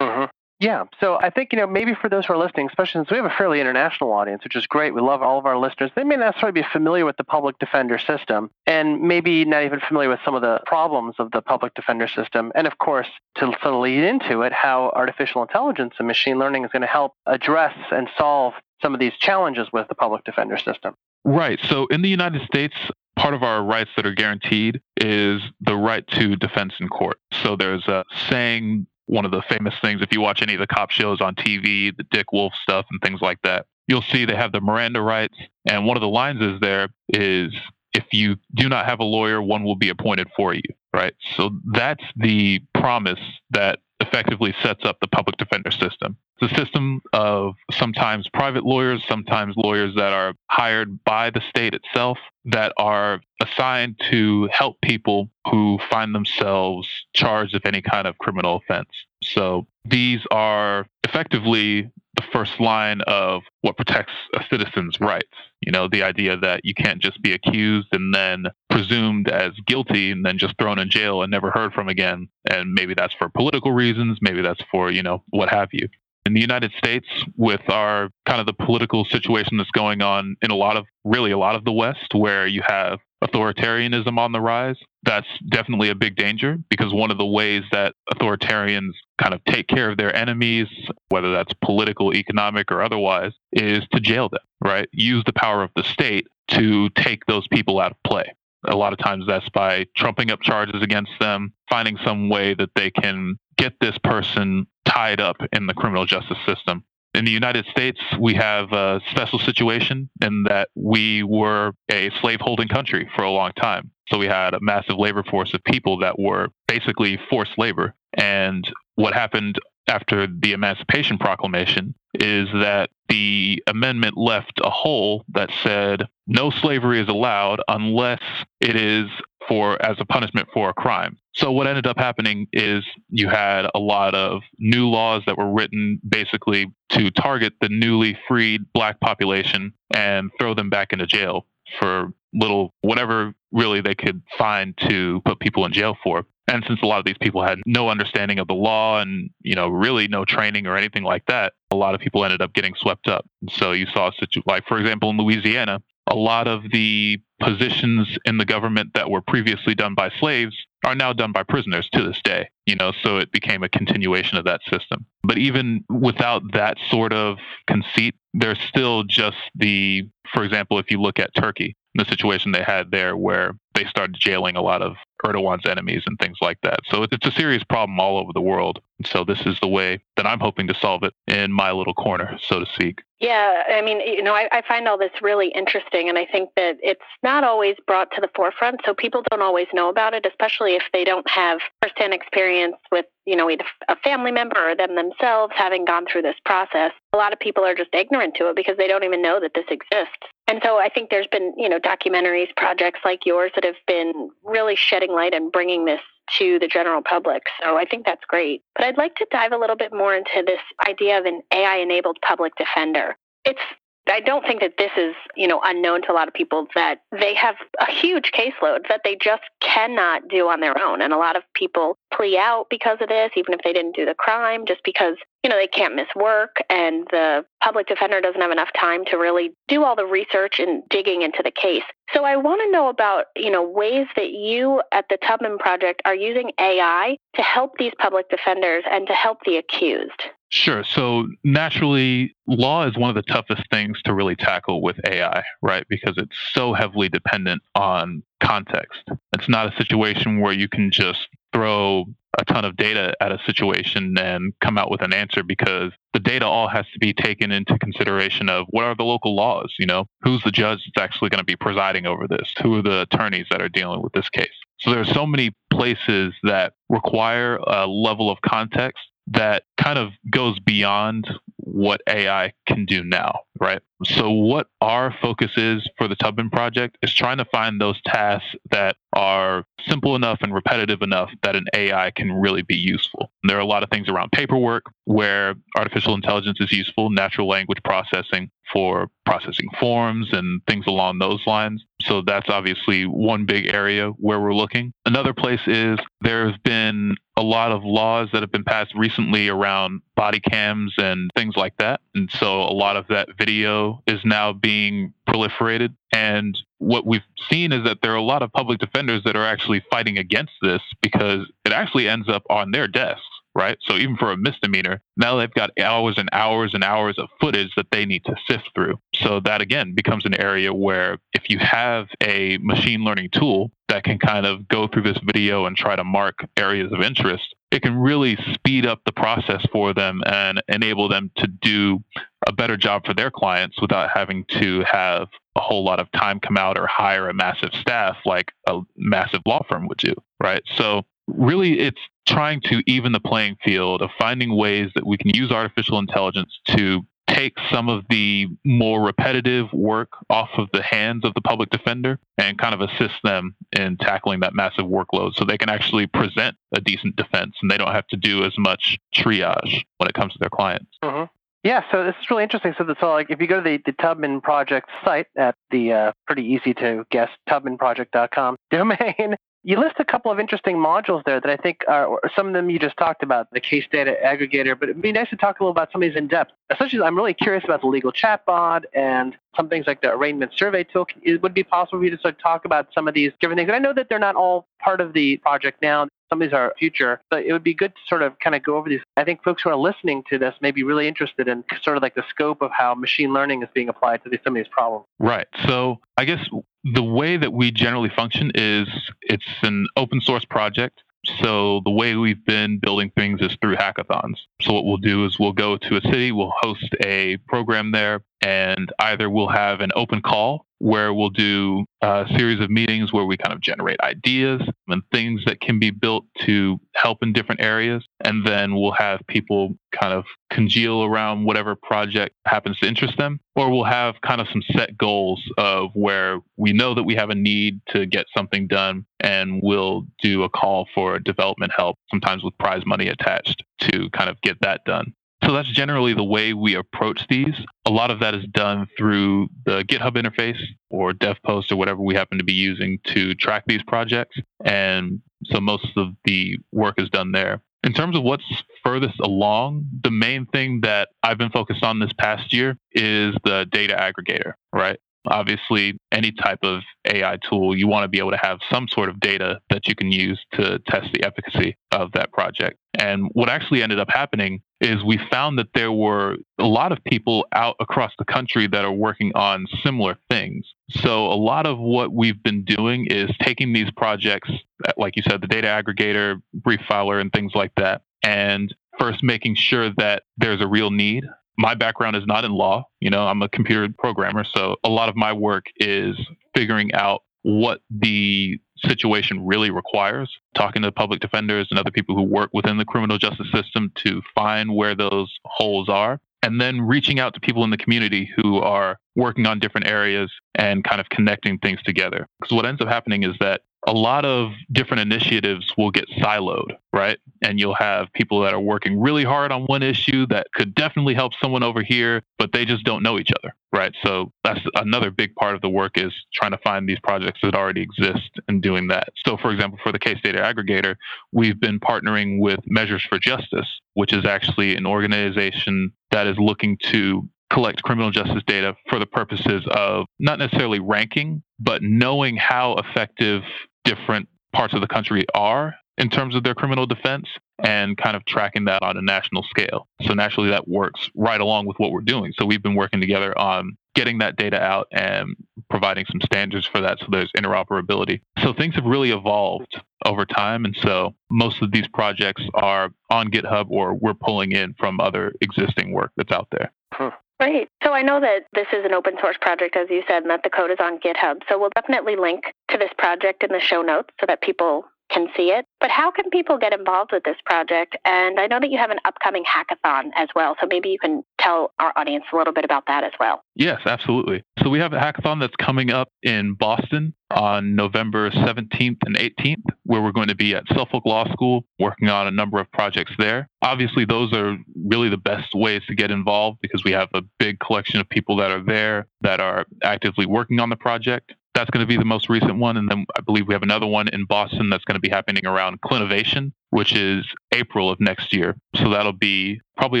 Mm-hmm. 0.00 0.30
Yeah. 0.62 0.84
So 1.00 1.18
I 1.20 1.30
think, 1.30 1.52
you 1.52 1.58
know, 1.58 1.66
maybe 1.66 1.92
for 1.92 2.08
those 2.08 2.24
who 2.24 2.34
are 2.34 2.38
listening, 2.38 2.68
especially 2.68 3.00
since 3.00 3.10
we 3.10 3.16
have 3.16 3.26
a 3.26 3.34
fairly 3.36 3.60
international 3.60 4.12
audience, 4.12 4.44
which 4.44 4.54
is 4.54 4.64
great. 4.68 4.94
We 4.94 5.00
love 5.00 5.20
all 5.20 5.36
of 5.36 5.44
our 5.44 5.58
listeners. 5.58 5.90
They 5.96 6.04
may 6.04 6.14
not 6.14 6.26
necessarily 6.26 6.60
be 6.60 6.66
familiar 6.72 7.04
with 7.04 7.16
the 7.16 7.24
public 7.24 7.58
defender 7.58 7.98
system 7.98 8.48
and 8.64 9.02
maybe 9.02 9.44
not 9.44 9.64
even 9.64 9.80
familiar 9.80 10.08
with 10.08 10.20
some 10.24 10.36
of 10.36 10.42
the 10.42 10.60
problems 10.64 11.16
of 11.18 11.32
the 11.32 11.42
public 11.42 11.74
defender 11.74 12.06
system. 12.06 12.52
And 12.54 12.68
of 12.68 12.78
course, 12.78 13.08
to 13.38 13.40
sort 13.40 13.64
of 13.64 13.80
lead 13.80 14.04
into 14.04 14.42
it, 14.42 14.52
how 14.52 14.92
artificial 14.94 15.42
intelligence 15.42 15.94
and 15.98 16.06
machine 16.06 16.38
learning 16.38 16.64
is 16.64 16.70
going 16.70 16.82
to 16.82 16.86
help 16.86 17.14
address 17.26 17.76
and 17.90 18.08
solve 18.16 18.54
some 18.80 18.94
of 18.94 19.00
these 19.00 19.14
challenges 19.18 19.66
with 19.72 19.88
the 19.88 19.96
public 19.96 20.22
defender 20.22 20.58
system. 20.58 20.94
Right. 21.24 21.58
So 21.68 21.86
in 21.86 22.02
the 22.02 22.08
United 22.08 22.42
States, 22.42 22.76
part 23.16 23.34
of 23.34 23.42
our 23.42 23.64
rights 23.64 23.90
that 23.96 24.06
are 24.06 24.14
guaranteed 24.14 24.80
is 24.96 25.42
the 25.60 25.76
right 25.76 26.06
to 26.08 26.36
defense 26.36 26.74
in 26.78 26.88
court. 26.88 27.18
So 27.42 27.56
there's 27.56 27.86
a 27.88 28.04
saying 28.28 28.86
one 29.06 29.24
of 29.24 29.30
the 29.30 29.42
famous 29.48 29.74
things 29.82 30.02
if 30.02 30.12
you 30.12 30.20
watch 30.20 30.42
any 30.42 30.54
of 30.54 30.60
the 30.60 30.66
cop 30.66 30.90
shows 30.90 31.20
on 31.20 31.34
TV, 31.34 31.96
the 31.96 32.04
Dick 32.10 32.32
Wolf 32.32 32.52
stuff 32.62 32.86
and 32.90 33.00
things 33.00 33.20
like 33.20 33.38
that. 33.42 33.66
You'll 33.88 34.02
see 34.02 34.24
they 34.24 34.36
have 34.36 34.52
the 34.52 34.60
Miranda 34.60 35.00
rights, 35.00 35.36
and 35.68 35.86
one 35.86 35.96
of 35.96 36.00
the 36.00 36.08
lines 36.08 36.40
is 36.40 36.60
there 36.60 36.88
is 37.08 37.52
if 37.92 38.04
you 38.12 38.36
do 38.54 38.68
not 38.68 38.86
have 38.86 39.00
a 39.00 39.04
lawyer, 39.04 39.42
one 39.42 39.64
will 39.64 39.76
be 39.76 39.90
appointed 39.90 40.28
for 40.36 40.54
you, 40.54 40.62
right? 40.94 41.14
So 41.36 41.50
that's 41.72 42.04
the 42.16 42.60
promise 42.74 43.20
that 43.50 43.80
effectively 44.00 44.54
sets 44.62 44.84
up 44.84 44.98
the 45.00 45.08
public 45.08 45.36
defender 45.36 45.70
system. 45.70 46.16
A 46.42 46.48
system 46.56 47.00
of 47.12 47.54
sometimes 47.70 48.28
private 48.34 48.64
lawyers, 48.64 49.04
sometimes 49.08 49.54
lawyers 49.56 49.94
that 49.94 50.12
are 50.12 50.34
hired 50.50 51.02
by 51.04 51.30
the 51.30 51.40
state 51.48 51.72
itself 51.72 52.18
that 52.46 52.72
are 52.76 53.20
assigned 53.40 54.00
to 54.10 54.48
help 54.52 54.80
people 54.82 55.30
who 55.48 55.78
find 55.88 56.12
themselves 56.12 56.88
charged 57.14 57.54
of 57.54 57.62
any 57.64 57.80
kind 57.80 58.08
of 58.08 58.18
criminal 58.18 58.56
offense. 58.56 58.88
So 59.22 59.68
these 59.84 60.20
are 60.32 60.86
effectively 61.04 61.90
the 62.16 62.22
first 62.32 62.60
line 62.60 63.00
of 63.02 63.42
what 63.62 63.76
protects 63.76 64.12
a 64.34 64.44
citizen's 64.50 65.00
rights. 65.00 65.32
You 65.60 65.72
know, 65.72 65.88
the 65.88 66.02
idea 66.02 66.36
that 66.36 66.64
you 66.64 66.74
can't 66.74 67.00
just 67.00 67.22
be 67.22 67.32
accused 67.32 67.88
and 67.92 68.12
then 68.12 68.46
presumed 68.68 69.28
as 69.28 69.52
guilty 69.66 70.10
and 70.10 70.26
then 70.26 70.38
just 70.38 70.58
thrown 70.58 70.78
in 70.78 70.90
jail 70.90 71.22
and 71.22 71.30
never 71.30 71.50
heard 71.50 71.72
from 71.72 71.88
again. 71.88 72.28
And 72.50 72.74
maybe 72.74 72.94
that's 72.94 73.14
for 73.14 73.28
political 73.28 73.72
reasons, 73.72 74.18
maybe 74.20 74.42
that's 74.42 74.62
for, 74.70 74.90
you 74.90 75.02
know, 75.02 75.22
what 75.30 75.48
have 75.48 75.68
you. 75.72 75.88
In 76.24 76.34
the 76.34 76.40
United 76.40 76.72
States, 76.78 77.06
with 77.36 77.68
our 77.68 78.10
kind 78.26 78.40
of 78.40 78.46
the 78.46 78.52
political 78.52 79.04
situation 79.04 79.56
that's 79.56 79.70
going 79.72 80.02
on 80.02 80.36
in 80.40 80.50
a 80.50 80.56
lot 80.56 80.76
of, 80.76 80.86
really 81.04 81.32
a 81.32 81.38
lot 81.38 81.56
of 81.56 81.64
the 81.64 81.72
West, 81.72 82.14
where 82.14 82.46
you 82.46 82.62
have 82.64 83.00
authoritarianism 83.24 84.18
on 84.18 84.32
the 84.32 84.40
rise, 84.40 84.76
that's 85.02 85.26
definitely 85.48 85.90
a 85.90 85.94
big 85.94 86.16
danger 86.16 86.58
because 86.70 86.92
one 86.92 87.10
of 87.10 87.18
the 87.18 87.26
ways 87.26 87.62
that 87.72 87.94
authoritarians 88.12 88.92
kind 89.20 89.34
of 89.34 89.44
take 89.44 89.66
care 89.66 89.90
of 89.90 89.96
their 89.96 90.14
enemies, 90.14 90.68
whether 91.08 91.32
that's 91.32 91.52
political, 91.64 92.14
economic, 92.14 92.70
or 92.70 92.82
otherwise, 92.82 93.32
is 93.52 93.82
to 93.92 94.00
jail 94.00 94.28
them, 94.28 94.40
right? 94.62 94.88
Use 94.92 95.22
the 95.26 95.32
power 95.32 95.62
of 95.62 95.70
the 95.76 95.84
state 95.84 96.26
to 96.48 96.88
take 96.90 97.24
those 97.26 97.46
people 97.48 97.80
out 97.80 97.92
of 97.92 97.96
play. 98.04 98.32
A 98.68 98.76
lot 98.76 98.92
of 98.92 98.98
times 99.00 99.24
that's 99.26 99.48
by 99.48 99.86
trumping 99.96 100.30
up 100.30 100.40
charges 100.40 100.82
against 100.82 101.12
them, 101.18 101.52
finding 101.68 101.96
some 102.04 102.28
way 102.28 102.54
that 102.54 102.70
they 102.76 102.90
can 102.90 103.36
get 103.56 103.74
this 103.80 103.96
person 104.02 104.66
tied 104.84 105.20
up 105.20 105.36
in 105.52 105.66
the 105.66 105.74
criminal 105.74 106.06
justice 106.06 106.38
system. 106.46 106.84
In 107.14 107.26
the 107.26 107.30
United 107.30 107.66
States, 107.66 108.00
we 108.18 108.34
have 108.34 108.72
a 108.72 109.00
special 109.10 109.38
situation 109.38 110.08
in 110.22 110.44
that 110.44 110.68
we 110.74 111.22
were 111.22 111.72
a 111.90 112.10
slave-holding 112.20 112.68
country 112.68 113.08
for 113.14 113.22
a 113.22 113.30
long 113.30 113.52
time. 113.52 113.90
So 114.08 114.16
we 114.18 114.26
had 114.26 114.54
a 114.54 114.60
massive 114.60 114.96
labor 114.96 115.22
force 115.22 115.52
of 115.52 115.62
people 115.64 115.98
that 115.98 116.18
were 116.18 116.48
basically 116.66 117.18
forced 117.28 117.58
labor. 117.58 117.94
And 118.14 118.64
what 118.94 119.12
happened 119.14 119.58
after 119.88 120.26
the 120.26 120.52
Emancipation 120.52 121.18
Proclamation 121.18 121.94
is 122.14 122.48
that 122.52 122.90
the 123.08 123.62
amendment 123.66 124.16
left 124.16 124.60
a 124.62 124.70
hole 124.70 125.24
that 125.34 125.50
said 125.62 126.06
no 126.26 126.50
slavery 126.50 127.00
is 127.00 127.08
allowed 127.08 127.60
unless 127.68 128.22
it 128.60 128.76
is 128.76 129.06
for 129.48 129.80
as 129.84 129.96
a 129.98 130.04
punishment 130.04 130.48
for 130.52 130.70
a 130.70 130.74
crime. 130.74 131.18
So 131.34 131.50
what 131.50 131.66
ended 131.66 131.86
up 131.86 131.98
happening 131.98 132.46
is 132.52 132.84
you 133.08 133.28
had 133.28 133.66
a 133.74 133.78
lot 133.78 134.14
of 134.14 134.42
new 134.58 134.88
laws 134.88 135.22
that 135.26 135.36
were 135.36 135.50
written 135.50 135.98
basically 136.06 136.66
to 136.90 137.10
target 137.10 137.54
the 137.60 137.68
newly 137.68 138.18
freed 138.28 138.62
black 138.72 139.00
population 139.00 139.72
and 139.94 140.30
throw 140.38 140.54
them 140.54 140.70
back 140.70 140.92
into 140.92 141.06
jail 141.06 141.46
for 141.78 142.12
little 142.34 142.72
whatever 142.80 143.34
really 143.52 143.80
they 143.80 143.94
could 143.94 144.22
find 144.38 144.76
to 144.88 145.20
put 145.24 145.38
people 145.40 145.64
in 145.66 145.72
jail 145.72 145.96
for. 146.02 146.24
And 146.48 146.64
since 146.66 146.80
a 146.82 146.86
lot 146.86 146.98
of 146.98 147.04
these 147.04 147.18
people 147.20 147.42
had 147.42 147.60
no 147.66 147.88
understanding 147.88 148.38
of 148.38 148.48
the 148.48 148.54
law 148.54 149.00
and, 149.00 149.30
you 149.42 149.54
know, 149.54 149.68
really 149.68 150.08
no 150.08 150.24
training 150.24 150.66
or 150.66 150.76
anything 150.76 151.04
like 151.04 151.24
that, 151.26 151.52
a 151.70 151.76
lot 151.76 151.94
of 151.94 152.00
people 152.00 152.24
ended 152.24 152.42
up 152.42 152.52
getting 152.52 152.74
swept 152.74 153.06
up. 153.06 153.26
So 153.50 153.72
you 153.72 153.86
saw, 153.86 154.08
a 154.08 154.12
situ 154.18 154.42
like, 154.44 154.66
for 154.66 154.78
example, 154.78 155.10
in 155.10 155.18
Louisiana, 155.18 155.80
a 156.08 156.16
lot 156.16 156.48
of 156.48 156.64
the 156.72 157.20
positions 157.40 158.18
in 158.24 158.38
the 158.38 158.44
government 158.44 158.90
that 158.94 159.10
were 159.10 159.20
previously 159.20 159.74
done 159.74 159.94
by 159.94 160.10
slaves 160.18 160.56
are 160.84 160.94
now 160.94 161.12
done 161.12 161.32
by 161.32 161.42
prisoners 161.42 161.88
to 161.92 162.02
this 162.02 162.20
day 162.22 162.48
you 162.66 162.76
know 162.76 162.92
so 163.02 163.18
it 163.18 163.32
became 163.32 163.62
a 163.62 163.68
continuation 163.68 164.38
of 164.38 164.44
that 164.44 164.60
system 164.70 165.04
but 165.24 165.38
even 165.38 165.84
without 165.88 166.42
that 166.52 166.76
sort 166.90 167.12
of 167.12 167.38
conceit 167.66 168.14
there's 168.34 168.58
still 168.68 169.02
just 169.04 169.36
the 169.54 170.08
for 170.32 170.44
example 170.44 170.78
if 170.78 170.90
you 170.90 171.00
look 171.00 171.18
at 171.18 171.34
turkey 171.34 171.76
the 171.94 172.04
situation 172.06 172.52
they 172.52 172.62
had 172.62 172.90
there 172.90 173.16
where 173.16 173.52
they 173.74 173.84
started 173.84 174.16
jailing 174.18 174.56
a 174.56 174.62
lot 174.62 174.82
of 174.82 174.96
Erdogan's 175.24 175.66
enemies 175.66 176.02
and 176.06 176.18
things 176.18 176.38
like 176.40 176.58
that. 176.62 176.80
So 176.88 177.04
it's 177.04 177.26
a 177.26 177.30
serious 177.32 177.62
problem 177.64 178.00
all 178.00 178.18
over 178.18 178.32
the 178.32 178.40
world. 178.40 178.80
So 179.04 179.24
this 179.24 179.40
is 179.46 179.58
the 179.60 179.68
way 179.68 180.00
that 180.16 180.26
I'm 180.26 180.40
hoping 180.40 180.66
to 180.68 180.74
solve 180.74 181.02
it 181.02 181.14
in 181.26 181.52
my 181.52 181.72
little 181.72 181.94
corner, 181.94 182.38
so 182.40 182.60
to 182.60 182.66
speak. 182.74 183.02
Yeah, 183.22 183.62
I 183.68 183.82
mean, 183.82 184.00
you 184.00 184.20
know, 184.20 184.34
I, 184.34 184.48
I, 184.50 184.62
find 184.66 184.88
all 184.88 184.98
this 184.98 185.12
really 185.22 185.46
interesting, 185.50 186.08
and 186.08 186.18
I 186.18 186.26
think 186.26 186.50
that 186.56 186.78
it's 186.82 187.04
not 187.22 187.44
always 187.44 187.76
brought 187.86 188.10
to 188.16 188.20
the 188.20 188.28
forefront, 188.34 188.80
so 188.84 188.94
people 188.94 189.22
don't 189.30 189.40
always 189.40 189.68
know 189.72 189.88
about 189.88 190.12
it, 190.12 190.26
especially 190.26 190.74
if 190.74 190.82
they 190.92 191.04
don't 191.04 191.28
have 191.30 191.60
firsthand 191.80 192.14
experience 192.14 192.74
with, 192.90 193.06
you 193.24 193.36
know, 193.36 193.48
either 193.48 193.64
a 193.88 193.94
family 193.94 194.32
member 194.32 194.58
or 194.58 194.74
them 194.74 194.96
themselves 194.96 195.52
having 195.56 195.84
gone 195.84 196.04
through 196.10 196.22
this 196.22 196.34
process. 196.44 196.90
A 197.12 197.16
lot 197.16 197.32
of 197.32 197.38
people 197.38 197.64
are 197.64 197.76
just 197.76 197.94
ignorant 197.94 198.34
to 198.36 198.48
it 198.50 198.56
because 198.56 198.76
they 198.76 198.88
don't 198.88 199.04
even 199.04 199.22
know 199.22 199.38
that 199.38 199.54
this 199.54 199.66
exists. 199.70 200.26
And 200.48 200.60
so 200.64 200.78
I 200.78 200.88
think 200.88 201.10
there's 201.10 201.28
been, 201.28 201.54
you 201.56 201.68
know, 201.68 201.78
documentaries, 201.78 202.48
projects 202.56 203.00
like 203.04 203.24
yours 203.24 203.52
that 203.54 203.62
have 203.62 203.76
been 203.86 204.30
really 204.42 204.74
shedding 204.74 205.12
light 205.12 205.32
and 205.32 205.52
bringing 205.52 205.84
this 205.84 206.00
to 206.38 206.58
the 206.58 206.68
general 206.68 207.02
public. 207.02 207.42
So 207.62 207.76
I 207.76 207.84
think 207.84 208.06
that's 208.06 208.24
great. 208.26 208.62
But 208.74 208.84
I'd 208.84 208.98
like 208.98 209.16
to 209.16 209.26
dive 209.30 209.52
a 209.52 209.58
little 209.58 209.76
bit 209.76 209.92
more 209.92 210.14
into 210.14 210.42
this 210.46 210.60
idea 210.88 211.18
of 211.18 211.24
an 211.24 211.42
AI 211.52 211.76
enabled 211.76 212.18
public 212.22 212.54
defender. 212.56 213.16
It's 213.44 213.60
I 214.08 214.20
don't 214.20 214.44
think 214.44 214.60
that 214.60 214.74
this 214.78 214.90
is, 214.96 215.14
you 215.36 215.46
know, 215.46 215.60
unknown 215.64 216.02
to 216.02 216.12
a 216.12 216.14
lot 216.14 216.26
of 216.26 216.34
people 216.34 216.66
that 216.74 217.02
they 217.12 217.34
have 217.34 217.54
a 217.80 217.90
huge 217.90 218.32
caseload 218.34 218.88
that 218.88 219.02
they 219.04 219.16
just 219.22 219.42
cannot 219.60 220.26
do 220.28 220.48
on 220.48 220.60
their 220.60 220.76
own. 220.80 221.00
And 221.00 221.12
a 221.12 221.18
lot 221.18 221.36
of 221.36 221.44
people 221.54 221.96
plea 222.12 222.36
out 222.36 222.66
because 222.68 222.98
of 223.00 223.08
this, 223.08 223.30
even 223.36 223.54
if 223.54 223.60
they 223.64 223.72
didn't 223.72 223.94
do 223.94 224.04
the 224.04 224.14
crime, 224.14 224.64
just 224.66 224.80
because, 224.84 225.16
you 225.42 225.50
know, 225.50 225.56
they 225.56 225.66
can't 225.66 225.94
miss 225.94 226.08
work 226.14 226.56
and 226.70 227.06
the 227.10 227.44
public 227.62 227.88
defender 227.88 228.20
doesn't 228.20 228.40
have 228.40 228.50
enough 228.50 228.70
time 228.78 229.04
to 229.06 229.16
really 229.16 229.52
do 229.68 229.82
all 229.82 229.96
the 229.96 230.06
research 230.06 230.60
and 230.60 230.82
digging 230.88 231.22
into 231.22 231.42
the 231.42 231.50
case. 231.50 231.82
So 232.14 232.24
I 232.24 232.36
want 232.36 232.60
to 232.62 232.70
know 232.70 232.88
about, 232.88 233.26
you 233.36 233.50
know, 233.50 233.62
ways 233.66 234.06
that 234.16 234.30
you 234.30 234.82
at 234.92 235.06
the 235.08 235.18
Tubman 235.26 235.58
Project 235.58 236.02
are 236.04 236.14
using 236.14 236.52
AI 236.60 237.16
to 237.34 237.42
help 237.42 237.72
these 237.78 237.92
public 237.98 238.28
defenders 238.28 238.84
and 238.88 239.06
to 239.08 239.14
help 239.14 239.38
the 239.44 239.56
accused. 239.56 240.22
Sure. 240.50 240.84
So 240.84 241.26
naturally, 241.44 242.36
law 242.46 242.86
is 242.86 242.96
one 242.98 243.08
of 243.08 243.16
the 243.16 243.22
toughest 243.22 243.62
things 243.70 244.00
to 244.02 244.12
really 244.12 244.36
tackle 244.36 244.82
with 244.82 245.00
AI, 245.06 245.42
right? 245.62 245.86
Because 245.88 246.14
it's 246.18 246.36
so 246.52 246.74
heavily 246.74 247.08
dependent 247.08 247.62
on 247.74 248.22
context. 248.40 249.00
It's 249.32 249.48
not 249.48 249.72
a 249.72 249.76
situation 249.76 250.40
where 250.40 250.52
you 250.52 250.68
can 250.68 250.90
just 250.90 251.26
throw 251.54 252.04
a 252.38 252.44
ton 252.44 252.64
of 252.64 252.76
data 252.76 253.14
at 253.20 253.32
a 253.32 253.38
situation 253.44 254.16
and 254.18 254.52
come 254.60 254.78
out 254.78 254.90
with 254.90 255.02
an 255.02 255.12
answer 255.12 255.42
because 255.42 255.92
the 256.14 256.20
data 256.20 256.46
all 256.46 256.68
has 256.68 256.86
to 256.92 256.98
be 256.98 257.12
taken 257.12 257.52
into 257.52 257.78
consideration 257.78 258.48
of 258.48 258.66
what 258.70 258.84
are 258.84 258.94
the 258.94 259.04
local 259.04 259.34
laws 259.34 259.74
you 259.78 259.86
know? 259.86 260.06
Who's 260.22 260.42
the 260.42 260.50
judge 260.50 260.80
that's 260.94 261.04
actually 261.04 261.30
going 261.30 261.40
to 261.40 261.44
be 261.44 261.56
presiding 261.56 262.06
over 262.06 262.26
this? 262.28 262.54
Who 262.62 262.78
are 262.78 262.82
the 262.82 263.02
attorneys 263.02 263.46
that 263.50 263.60
are 263.60 263.68
dealing 263.68 264.02
with 264.02 264.12
this 264.12 264.28
case? 264.30 264.52
So 264.80 264.90
there 264.90 265.00
are 265.00 265.04
so 265.04 265.26
many 265.26 265.54
places 265.70 266.34
that 266.42 266.72
require 266.88 267.56
a 267.56 267.86
level 267.86 268.30
of 268.30 268.40
context 268.42 269.02
that 269.28 269.64
kind 269.76 269.98
of 269.98 270.10
goes 270.30 270.58
beyond 270.60 271.28
what 271.62 272.00
AI 272.08 272.52
can 272.66 272.84
do 272.84 273.04
now, 273.04 273.40
right? 273.60 273.80
So, 274.04 274.30
what 274.30 274.68
our 274.80 275.14
focus 275.22 275.52
is 275.56 275.88
for 275.96 276.08
the 276.08 276.16
Tubman 276.16 276.50
project 276.50 276.98
is 277.02 277.14
trying 277.14 277.38
to 277.38 277.44
find 277.46 277.80
those 277.80 278.00
tasks 278.02 278.54
that 278.70 278.96
are 279.12 279.64
simple 279.86 280.16
enough 280.16 280.38
and 280.42 280.52
repetitive 280.52 281.02
enough 281.02 281.30
that 281.42 281.54
an 281.54 281.66
AI 281.74 282.10
can 282.10 282.32
really 282.32 282.62
be 282.62 282.76
useful. 282.76 283.30
And 283.42 283.50
there 283.50 283.56
are 283.56 283.60
a 283.60 283.66
lot 283.66 283.82
of 283.82 283.90
things 283.90 284.08
around 284.08 284.32
paperwork 284.32 284.84
where 285.04 285.54
artificial 285.76 286.14
intelligence 286.14 286.60
is 286.60 286.72
useful, 286.72 287.10
natural 287.10 287.48
language 287.48 287.82
processing 287.84 288.50
for 288.72 289.08
processing 289.24 289.68
forms 289.78 290.28
and 290.32 290.60
things 290.66 290.86
along 290.86 291.18
those 291.18 291.40
lines. 291.46 291.84
So 292.02 292.22
that's 292.22 292.48
obviously 292.48 293.04
one 293.04 293.44
big 293.44 293.72
area 293.72 294.08
where 294.08 294.40
we're 294.40 294.54
looking. 294.54 294.92
Another 295.06 295.32
place 295.32 295.60
is 295.66 295.98
there 296.20 296.50
have 296.50 296.62
been 296.62 297.14
a 297.36 297.42
lot 297.42 297.72
of 297.72 297.84
laws 297.84 298.28
that 298.32 298.42
have 298.42 298.50
been 298.50 298.64
passed 298.64 298.92
recently 298.94 299.48
around 299.48 300.02
body 300.16 300.40
cams 300.40 300.94
and 300.98 301.30
things 301.36 301.56
like 301.56 301.76
that. 301.78 302.00
And 302.14 302.30
so 302.30 302.62
a 302.62 302.74
lot 302.74 302.96
of 302.96 303.06
that 303.08 303.28
video 303.38 304.02
is 304.06 304.20
now 304.24 304.52
being 304.52 305.14
proliferated. 305.28 305.94
And 306.12 306.58
what 306.78 307.06
we've 307.06 307.22
seen 307.48 307.72
is 307.72 307.84
that 307.84 307.98
there 308.02 308.12
are 308.12 308.16
a 308.16 308.22
lot 308.22 308.42
of 308.42 308.52
public 308.52 308.80
defenders 308.80 309.22
that 309.24 309.36
are 309.36 309.46
actually 309.46 309.82
fighting 309.90 310.18
against 310.18 310.52
this 310.60 310.82
because 311.00 311.46
it 311.64 311.72
actually 311.72 312.08
ends 312.08 312.28
up 312.28 312.42
on 312.50 312.72
their 312.72 312.88
desks 312.88 313.22
right? 313.54 313.78
So 313.82 313.96
even 313.96 314.16
for 314.16 314.32
a 314.32 314.36
misdemeanor, 314.36 315.00
now 315.16 315.36
they've 315.36 315.52
got 315.52 315.70
hours 315.80 316.16
and 316.18 316.28
hours 316.32 316.72
and 316.74 316.82
hours 316.82 317.18
of 317.18 317.28
footage 317.40 317.70
that 317.76 317.86
they 317.90 318.06
need 318.06 318.24
to 318.24 318.34
sift 318.48 318.70
through. 318.74 318.98
So 319.14 319.40
that 319.40 319.60
again 319.60 319.94
becomes 319.94 320.24
an 320.24 320.40
area 320.40 320.72
where 320.72 321.18
if 321.32 321.48
you 321.48 321.58
have 321.58 322.08
a 322.22 322.58
machine 322.58 323.04
learning 323.04 323.30
tool 323.32 323.70
that 323.88 324.04
can 324.04 324.18
kind 324.18 324.46
of 324.46 324.68
go 324.68 324.88
through 324.88 325.02
this 325.02 325.18
video 325.24 325.66
and 325.66 325.76
try 325.76 325.96
to 325.96 326.04
mark 326.04 326.46
areas 326.56 326.92
of 326.92 327.00
interest, 327.02 327.54
it 327.70 327.82
can 327.82 327.96
really 327.96 328.36
speed 328.54 328.86
up 328.86 329.00
the 329.04 329.12
process 329.12 329.64
for 329.72 329.94
them 329.94 330.22
and 330.26 330.62
enable 330.68 331.08
them 331.08 331.30
to 331.36 331.46
do 331.46 332.02
a 332.46 332.52
better 332.52 332.76
job 332.76 333.04
for 333.06 333.14
their 333.14 333.30
clients 333.30 333.80
without 333.80 334.10
having 334.12 334.44
to 334.46 334.82
have 334.90 335.28
a 335.56 335.60
whole 335.60 335.84
lot 335.84 336.00
of 336.00 336.10
time 336.12 336.40
come 336.40 336.56
out 336.56 336.78
or 336.78 336.86
hire 336.86 337.28
a 337.28 337.34
massive 337.34 337.70
staff 337.80 338.16
like 338.24 338.52
a 338.66 338.80
massive 338.96 339.40
law 339.46 339.62
firm 339.68 339.86
would 339.88 339.98
do, 339.98 340.14
right? 340.42 340.62
So 340.76 341.02
really 341.26 341.78
it's 341.78 342.00
trying 342.26 342.60
to 342.62 342.82
even 342.86 343.12
the 343.12 343.20
playing 343.20 343.56
field 343.64 344.02
of 344.02 344.10
finding 344.18 344.56
ways 344.56 344.90
that 344.94 345.06
we 345.06 345.16
can 345.16 345.30
use 345.34 345.50
artificial 345.50 345.98
intelligence 345.98 346.52
to 346.66 347.02
take 347.28 347.54
some 347.70 347.88
of 347.88 348.04
the 348.10 348.46
more 348.64 349.02
repetitive 349.02 349.72
work 349.72 350.10
off 350.28 350.50
of 350.58 350.68
the 350.72 350.82
hands 350.82 351.24
of 351.24 351.32
the 351.34 351.40
public 351.40 351.70
defender 351.70 352.18
and 352.36 352.58
kind 352.58 352.74
of 352.74 352.80
assist 352.80 353.14
them 353.24 353.54
in 353.78 353.96
tackling 353.96 354.40
that 354.40 354.54
massive 354.54 354.84
workload 354.84 355.34
so 355.34 355.44
they 355.44 355.56
can 355.56 355.70
actually 355.70 356.06
present 356.06 356.56
a 356.74 356.80
decent 356.80 357.16
defense 357.16 357.54
and 357.62 357.70
they 357.70 357.78
don't 357.78 357.92
have 357.92 358.06
to 358.08 358.16
do 358.16 358.44
as 358.44 358.52
much 358.58 358.98
triage 359.14 359.82
when 359.98 360.08
it 360.08 360.14
comes 360.14 360.32
to 360.32 360.38
their 360.40 360.50
clients. 360.50 360.90
Mm-hmm. 361.02 361.24
Yeah, 361.64 361.84
so 361.92 362.04
this 362.04 362.16
is 362.20 362.28
really 362.28 362.42
interesting. 362.42 362.74
So, 362.76 362.92
so 363.00 363.10
like 363.10 363.30
if 363.30 363.40
you 363.40 363.46
go 363.46 363.62
to 363.62 363.62
the, 363.62 363.80
the 363.86 363.92
Tubman 363.92 364.40
Project 364.40 364.90
site 365.04 365.28
at 365.36 365.54
the 365.70 365.92
uh, 365.92 366.12
pretty 366.26 366.44
easy 366.44 366.74
to 366.74 367.04
guess 367.10 367.30
tubmanproject.com 367.48 368.56
domain, 368.70 369.36
You 369.64 369.78
list 369.78 369.94
a 370.00 370.04
couple 370.04 370.32
of 370.32 370.40
interesting 370.40 370.76
modules 370.76 371.22
there 371.24 371.40
that 371.40 371.48
I 371.48 371.56
think 371.56 371.84
are 371.86 372.18
some 372.34 372.48
of 372.48 372.52
them 372.52 372.68
you 372.68 372.80
just 372.80 372.96
talked 372.96 373.22
about, 373.22 373.48
the 373.52 373.60
case 373.60 373.84
data 373.90 374.16
aggregator, 374.24 374.78
but 374.78 374.88
it'd 374.88 375.00
be 375.00 375.12
nice 375.12 375.30
to 375.30 375.36
talk 375.36 375.60
a 375.60 375.62
little 375.62 375.70
about 375.70 375.92
some 375.92 376.02
of 376.02 376.08
these 376.08 376.16
in 376.16 376.26
depth. 376.26 376.52
Especially, 376.70 377.00
I'm 377.02 377.16
really 377.16 377.34
curious 377.34 377.62
about 377.64 377.80
the 377.80 377.86
legal 377.86 378.10
chatbot 378.10 378.84
and 378.92 379.36
some 379.56 379.68
things 379.68 379.86
like 379.86 380.00
the 380.00 380.10
arraignment 380.10 380.52
survey 380.56 380.82
tool. 380.82 381.06
It 381.22 381.42
would 381.42 381.54
be 381.54 381.62
possible 381.62 382.00
for 382.00 382.04
you 382.04 382.10
to 382.10 382.18
sort 382.20 382.34
of 382.34 382.40
talk 382.40 382.64
about 382.64 382.88
some 382.92 383.06
of 383.06 383.14
these 383.14 383.30
different 383.40 383.58
things. 383.58 383.68
And 383.68 383.76
I 383.76 383.78
know 383.78 383.92
that 383.92 384.08
they're 384.08 384.18
not 384.18 384.34
all 384.34 384.66
part 384.80 385.00
of 385.00 385.12
the 385.12 385.36
project 385.38 385.80
now. 385.80 386.08
Some 386.28 386.40
of 386.40 386.48
these 386.48 386.54
are 386.54 386.72
future, 386.78 387.20
but 387.30 387.44
it 387.44 387.52
would 387.52 387.62
be 387.62 387.74
good 387.74 387.94
to 387.94 388.00
sort 388.08 388.22
of 388.22 388.38
kind 388.38 388.56
of 388.56 388.62
go 388.62 388.76
over 388.78 388.88
these. 388.88 389.02
I 389.16 389.24
think 389.24 389.44
folks 389.44 389.62
who 389.62 389.68
are 389.68 389.76
listening 389.76 390.24
to 390.30 390.38
this 390.38 390.54
may 390.62 390.70
be 390.70 390.82
really 390.82 391.06
interested 391.06 391.46
in 391.46 391.62
sort 391.82 391.98
of 391.98 392.02
like 392.02 392.14
the 392.14 392.24
scope 392.28 392.62
of 392.62 392.70
how 392.72 392.94
machine 392.94 393.34
learning 393.34 393.62
is 393.62 393.68
being 393.74 393.90
applied 393.90 394.24
to 394.24 394.30
these, 394.30 394.40
some 394.42 394.56
of 394.56 394.64
these 394.64 394.72
problems. 394.72 395.04
Right. 395.20 395.46
So 395.66 396.00
I 396.16 396.24
guess 396.24 396.40
the 396.84 397.02
way 397.02 397.36
that 397.36 397.52
we 397.52 397.70
generally 397.70 398.10
function 398.10 398.52
is 398.54 398.88
it's 399.22 399.46
an 399.62 399.86
open 399.96 400.20
source 400.20 400.44
project. 400.44 401.02
So 401.38 401.80
the 401.84 401.90
way 401.90 402.16
we've 402.16 402.44
been 402.44 402.78
building 402.78 403.12
things 403.16 403.40
is 403.40 403.56
through 403.60 403.76
hackathons. 403.76 404.38
So 404.60 404.72
what 404.72 404.84
we'll 404.84 404.96
do 404.96 405.24
is 405.24 405.38
we'll 405.38 405.52
go 405.52 405.76
to 405.76 405.96
a 405.96 406.00
city, 406.00 406.32
we'll 406.32 406.52
host 406.60 406.88
a 407.04 407.36
program 407.48 407.92
there, 407.92 408.24
and 408.42 408.92
either 408.98 409.30
we'll 409.30 409.48
have 409.48 409.80
an 409.80 409.90
open 409.94 410.20
call 410.20 410.66
where 410.82 411.14
we'll 411.14 411.30
do 411.30 411.84
a 412.00 412.26
series 412.36 412.58
of 412.58 412.68
meetings 412.68 413.12
where 413.12 413.24
we 413.24 413.36
kind 413.36 413.52
of 413.54 413.60
generate 413.60 414.00
ideas 414.00 414.60
and 414.88 415.00
things 415.12 415.40
that 415.46 415.60
can 415.60 415.78
be 415.78 415.90
built 415.90 416.24
to 416.40 416.80
help 416.96 417.22
in 417.22 417.32
different 417.32 417.60
areas. 417.60 418.04
And 418.24 418.44
then 418.44 418.74
we'll 418.74 418.90
have 418.90 419.20
people 419.28 419.76
kind 419.92 420.12
of 420.12 420.24
congeal 420.50 421.04
around 421.04 421.44
whatever 421.44 421.76
project 421.76 422.34
happens 422.46 422.80
to 422.80 422.88
interest 422.88 423.16
them. 423.16 423.38
Or 423.54 423.70
we'll 423.70 423.84
have 423.84 424.16
kind 424.22 424.40
of 424.40 424.48
some 424.48 424.62
set 424.72 424.98
goals 424.98 425.40
of 425.56 425.90
where 425.94 426.40
we 426.56 426.72
know 426.72 426.94
that 426.94 427.04
we 427.04 427.14
have 427.14 427.30
a 427.30 427.36
need 427.36 427.80
to 427.90 428.04
get 428.04 428.26
something 428.36 428.66
done 428.66 429.06
and 429.20 429.60
we'll 429.62 430.04
do 430.20 430.42
a 430.42 430.48
call 430.48 430.88
for 430.92 431.20
development 431.20 431.70
help, 431.76 431.96
sometimes 432.10 432.42
with 432.42 432.58
prize 432.58 432.82
money 432.86 433.06
attached 433.06 433.62
to 433.82 434.10
kind 434.10 434.28
of 434.28 434.40
get 434.40 434.60
that 434.62 434.84
done. 434.84 435.14
So 435.44 435.52
that's 435.52 435.68
generally 435.68 436.14
the 436.14 436.24
way 436.24 436.54
we 436.54 436.74
approach 436.76 437.26
these. 437.28 437.54
A 437.84 437.90
lot 437.90 438.10
of 438.10 438.20
that 438.20 438.34
is 438.34 438.44
done 438.52 438.86
through 438.96 439.48
the 439.64 439.82
GitHub 439.82 440.16
interface 440.16 440.60
or 440.88 441.12
DevPost 441.12 441.72
or 441.72 441.76
whatever 441.76 442.00
we 442.00 442.14
happen 442.14 442.38
to 442.38 442.44
be 442.44 442.52
using 442.52 442.98
to 443.06 443.34
track 443.34 443.64
these 443.66 443.82
projects. 443.82 444.38
And 444.64 445.20
so 445.44 445.60
most 445.60 445.88
of 445.96 446.10
the 446.24 446.58
work 446.70 446.94
is 447.00 447.08
done 447.10 447.32
there. 447.32 447.60
In 447.82 447.92
terms 447.92 448.16
of 448.16 448.22
what's 448.22 448.44
furthest 448.84 449.18
along, 449.18 449.86
the 450.04 450.12
main 450.12 450.46
thing 450.46 450.82
that 450.82 451.08
I've 451.24 451.38
been 451.38 451.50
focused 451.50 451.82
on 451.82 451.98
this 451.98 452.12
past 452.12 452.52
year 452.52 452.78
is 452.92 453.34
the 453.42 453.66
data 453.70 453.94
aggregator, 453.94 454.52
right? 454.72 455.00
Obviously, 455.26 455.98
any 456.10 456.32
type 456.32 456.58
of 456.62 456.82
AI 457.06 457.38
tool, 457.48 457.76
you 457.76 457.86
want 457.86 458.04
to 458.04 458.08
be 458.08 458.18
able 458.18 458.32
to 458.32 458.40
have 458.42 458.58
some 458.70 458.88
sort 458.88 459.08
of 459.08 459.20
data 459.20 459.60
that 459.70 459.86
you 459.86 459.94
can 459.94 460.10
use 460.10 460.40
to 460.54 460.78
test 460.88 461.12
the 461.12 461.24
efficacy 461.24 461.76
of 461.92 462.12
that 462.12 462.32
project. 462.32 462.78
And 462.94 463.28
what 463.32 463.48
actually 463.48 463.82
ended 463.82 463.98
up 463.98 464.08
happening 464.10 464.62
is 464.80 465.02
we 465.04 465.18
found 465.30 465.58
that 465.58 465.68
there 465.74 465.92
were 465.92 466.36
a 466.58 466.66
lot 466.66 466.92
of 466.92 466.98
people 467.04 467.46
out 467.52 467.76
across 467.80 468.12
the 468.18 468.24
country 468.24 468.66
that 468.66 468.84
are 468.84 468.92
working 468.92 469.32
on 469.34 469.66
similar 469.82 470.16
things. 470.28 470.66
So 470.90 471.26
a 471.26 471.34
lot 471.34 471.66
of 471.66 471.78
what 471.78 472.12
we've 472.12 472.42
been 472.42 472.64
doing 472.64 473.06
is 473.06 473.30
taking 473.40 473.72
these 473.72 473.90
projects, 473.92 474.50
like 474.96 475.16
you 475.16 475.22
said, 475.22 475.40
the 475.40 475.46
data 475.46 475.68
aggregator, 475.68 476.42
brief 476.52 476.80
filer, 476.88 477.20
and 477.20 477.32
things 477.32 477.52
like 477.54 477.72
that, 477.76 478.02
and 478.24 478.74
first 478.98 479.22
making 479.22 479.54
sure 479.54 479.90
that 479.96 480.24
there's 480.36 480.60
a 480.60 480.66
real 480.66 480.90
need 480.90 481.24
my 481.58 481.74
background 481.74 482.16
is 482.16 482.24
not 482.26 482.44
in 482.44 482.52
law. 482.52 482.84
You 483.00 483.10
know, 483.10 483.26
I'm 483.26 483.42
a 483.42 483.48
computer 483.48 483.88
programmer. 483.98 484.44
So 484.44 484.76
a 484.84 484.88
lot 484.88 485.08
of 485.08 485.16
my 485.16 485.32
work 485.32 485.66
is 485.76 486.16
figuring 486.54 486.92
out 486.94 487.22
what 487.42 487.80
the 487.90 488.58
situation 488.84 489.44
really 489.44 489.70
requires, 489.70 490.32
talking 490.54 490.82
to 490.82 490.92
public 490.92 491.20
defenders 491.20 491.68
and 491.70 491.78
other 491.78 491.90
people 491.90 492.14
who 492.14 492.22
work 492.22 492.50
within 492.52 492.78
the 492.78 492.84
criminal 492.84 493.18
justice 493.18 493.50
system 493.52 493.92
to 493.96 494.22
find 494.34 494.74
where 494.74 494.94
those 494.94 495.32
holes 495.44 495.88
are. 495.88 496.20
And 496.44 496.60
then 496.60 496.80
reaching 496.80 497.20
out 497.20 497.34
to 497.34 497.40
people 497.40 497.62
in 497.62 497.70
the 497.70 497.76
community 497.76 498.28
who 498.36 498.58
are 498.58 498.98
working 499.14 499.46
on 499.46 499.60
different 499.60 499.86
areas 499.86 500.28
and 500.56 500.82
kind 500.82 501.00
of 501.00 501.08
connecting 501.08 501.58
things 501.58 501.80
together. 501.84 502.26
Because 502.40 502.56
what 502.56 502.66
ends 502.66 502.80
up 502.80 502.88
happening 502.88 503.22
is 503.22 503.36
that 503.38 503.61
a 503.86 503.92
lot 503.92 504.24
of 504.24 504.52
different 504.70 505.00
initiatives 505.00 505.72
will 505.76 505.90
get 505.90 506.08
siloed, 506.18 506.76
right? 506.92 507.18
And 507.42 507.58
you'll 507.58 507.74
have 507.74 508.12
people 508.12 508.40
that 508.42 508.54
are 508.54 508.60
working 508.60 509.00
really 509.00 509.24
hard 509.24 509.50
on 509.50 509.64
one 509.64 509.82
issue 509.82 510.26
that 510.28 510.46
could 510.54 510.74
definitely 510.74 511.14
help 511.14 511.32
someone 511.42 511.62
over 511.62 511.82
here, 511.82 512.22
but 512.38 512.52
they 512.52 512.64
just 512.64 512.84
don't 512.84 513.02
know 513.02 513.18
each 513.18 513.30
other, 513.36 513.54
right? 513.72 513.92
So 514.04 514.30
that's 514.44 514.60
another 514.76 515.10
big 515.10 515.34
part 515.34 515.56
of 515.56 515.62
the 515.62 515.68
work 515.68 515.98
is 515.98 516.12
trying 516.32 516.52
to 516.52 516.58
find 516.58 516.88
these 516.88 517.00
projects 517.00 517.40
that 517.42 517.54
already 517.54 517.82
exist 517.82 518.30
and 518.46 518.62
doing 518.62 518.86
that. 518.88 519.08
So, 519.26 519.36
for 519.36 519.50
example, 519.50 519.80
for 519.82 519.90
the 519.90 519.98
case 519.98 520.18
data 520.22 520.38
aggregator, 520.38 520.94
we've 521.32 521.58
been 521.58 521.80
partnering 521.80 522.40
with 522.40 522.60
Measures 522.66 523.02
for 523.02 523.18
Justice, 523.18 523.68
which 523.94 524.12
is 524.12 524.24
actually 524.24 524.76
an 524.76 524.86
organization 524.86 525.92
that 526.12 526.28
is 526.28 526.36
looking 526.38 526.78
to 526.84 527.28
collect 527.50 527.82
criminal 527.82 528.10
justice 528.10 528.42
data 528.46 528.74
for 528.88 528.98
the 528.98 529.06
purposes 529.06 529.62
of 529.72 530.06
not 530.18 530.38
necessarily 530.38 530.80
ranking, 530.80 531.42
but 531.60 531.82
knowing 531.82 532.36
how 532.36 532.74
effective 532.74 533.42
different 533.84 534.28
parts 534.52 534.74
of 534.74 534.80
the 534.80 534.88
country 534.88 535.24
are 535.34 535.74
in 535.98 536.08
terms 536.08 536.34
of 536.34 536.42
their 536.42 536.54
criminal 536.54 536.86
defense 536.86 537.28
and 537.62 537.96
kind 537.96 538.16
of 538.16 538.24
tracking 538.24 538.64
that 538.64 538.82
on 538.82 538.96
a 538.96 539.02
national 539.02 539.42
scale. 539.44 539.86
So 540.02 540.14
naturally 540.14 540.50
that 540.50 540.66
works 540.66 541.10
right 541.14 541.40
along 541.40 541.66
with 541.66 541.76
what 541.78 541.92
we're 541.92 542.00
doing. 542.00 542.32
So 542.36 542.44
we've 542.44 542.62
been 542.62 542.74
working 542.74 543.00
together 543.00 543.36
on 543.38 543.76
getting 543.94 544.18
that 544.18 544.36
data 544.36 544.60
out 544.60 544.88
and 544.90 545.36
providing 545.68 546.06
some 546.06 546.20
standards 546.22 546.66
for 546.66 546.80
that 546.80 546.98
so 546.98 547.06
there's 547.10 547.30
interoperability. 547.36 548.20
So 548.42 548.52
things 548.52 548.74
have 548.74 548.84
really 548.84 549.10
evolved 549.10 549.80
over 550.04 550.24
time 550.24 550.64
and 550.64 550.76
so 550.80 551.14
most 551.30 551.62
of 551.62 551.70
these 551.70 551.86
projects 551.88 552.42
are 552.54 552.90
on 553.10 553.30
GitHub 553.30 553.66
or 553.68 553.94
we're 553.94 554.14
pulling 554.14 554.52
in 554.52 554.74
from 554.78 554.98
other 554.98 555.32
existing 555.40 555.92
work 555.92 556.10
that's 556.16 556.32
out 556.32 556.48
there. 556.50 556.72
Huh. 556.92 557.12
Great. 557.42 557.68
So 557.82 557.92
I 557.92 558.02
know 558.02 558.20
that 558.20 558.44
this 558.52 558.68
is 558.72 558.84
an 558.84 558.94
open 558.94 559.14
source 559.20 559.36
project, 559.40 559.74
as 559.76 559.90
you 559.90 560.04
said, 560.06 560.22
and 560.22 560.30
that 560.30 560.44
the 560.44 560.50
code 560.50 560.70
is 560.70 560.76
on 560.80 561.00
GitHub. 561.00 561.38
So 561.48 561.58
we'll 561.58 561.74
definitely 561.74 562.14
link 562.14 562.44
to 562.70 562.78
this 562.78 562.92
project 562.98 563.42
in 563.42 563.50
the 563.50 563.58
show 563.58 563.82
notes 563.82 564.10
so 564.20 564.26
that 564.28 564.42
people 564.42 564.84
can 565.12 565.28
see 565.36 565.50
it. 565.50 565.66
But 565.80 565.90
how 565.90 566.10
can 566.10 566.30
people 566.30 566.58
get 566.58 566.72
involved 566.72 567.10
with 567.12 567.24
this 567.24 567.36
project? 567.44 567.96
And 568.04 568.40
I 568.40 568.46
know 568.46 568.60
that 568.60 568.70
you 568.70 568.78
have 568.78 568.90
an 568.90 568.98
upcoming 569.04 569.44
hackathon 569.44 570.10
as 570.16 570.28
well. 570.34 570.56
So 570.60 570.66
maybe 570.68 570.88
you 570.88 570.98
can 570.98 571.22
tell 571.40 571.72
our 571.78 571.92
audience 571.96 572.24
a 572.32 572.36
little 572.36 572.52
bit 572.52 572.64
about 572.64 572.84
that 572.86 573.04
as 573.04 573.12
well. 573.18 573.42
Yes, 573.54 573.80
absolutely. 573.84 574.42
So 574.62 574.70
we 574.70 574.78
have 574.78 574.92
a 574.92 574.98
hackathon 574.98 575.40
that's 575.40 575.56
coming 575.56 575.90
up 575.90 576.08
in 576.22 576.54
Boston 576.54 577.14
on 577.30 577.74
November 577.74 578.30
17th 578.30 578.98
and 579.04 579.16
18th, 579.16 579.64
where 579.84 580.02
we're 580.02 580.12
going 580.12 580.28
to 580.28 580.34
be 580.34 580.54
at 580.54 580.64
Suffolk 580.68 581.04
Law 581.06 581.30
School 581.32 581.64
working 581.78 582.08
on 582.08 582.26
a 582.26 582.30
number 582.30 582.60
of 582.60 582.70
projects 582.72 583.12
there. 583.18 583.48
Obviously, 583.62 584.04
those 584.04 584.32
are 584.32 584.56
really 584.84 585.08
the 585.08 585.16
best 585.16 585.54
ways 585.54 585.82
to 585.88 585.94
get 585.94 586.10
involved 586.10 586.58
because 586.60 586.84
we 586.84 586.92
have 586.92 587.08
a 587.14 587.22
big 587.38 587.58
collection 587.60 588.00
of 588.00 588.08
people 588.08 588.36
that 588.36 588.50
are 588.50 588.62
there 588.62 589.06
that 589.22 589.40
are 589.40 589.64
actively 589.82 590.26
working 590.26 590.60
on 590.60 590.68
the 590.68 590.76
project. 590.76 591.32
That's 591.54 591.70
going 591.70 591.82
to 591.82 591.86
be 591.86 591.96
the 591.96 592.04
most 592.04 592.28
recent 592.28 592.56
one. 592.58 592.76
And 592.76 592.90
then 592.90 593.04
I 593.16 593.20
believe 593.20 593.46
we 593.46 593.54
have 593.54 593.62
another 593.62 593.86
one 593.86 594.08
in 594.08 594.24
Boston 594.24 594.70
that's 594.70 594.84
going 594.84 594.94
to 594.94 595.00
be 595.00 595.10
happening 595.10 595.46
around 595.46 595.80
Clinovation, 595.82 596.52
which 596.70 596.94
is 596.94 597.26
April 597.52 597.90
of 597.90 598.00
next 598.00 598.32
year. 598.32 598.56
So 598.76 598.88
that'll 598.88 599.12
be 599.12 599.60
probably 599.76 600.00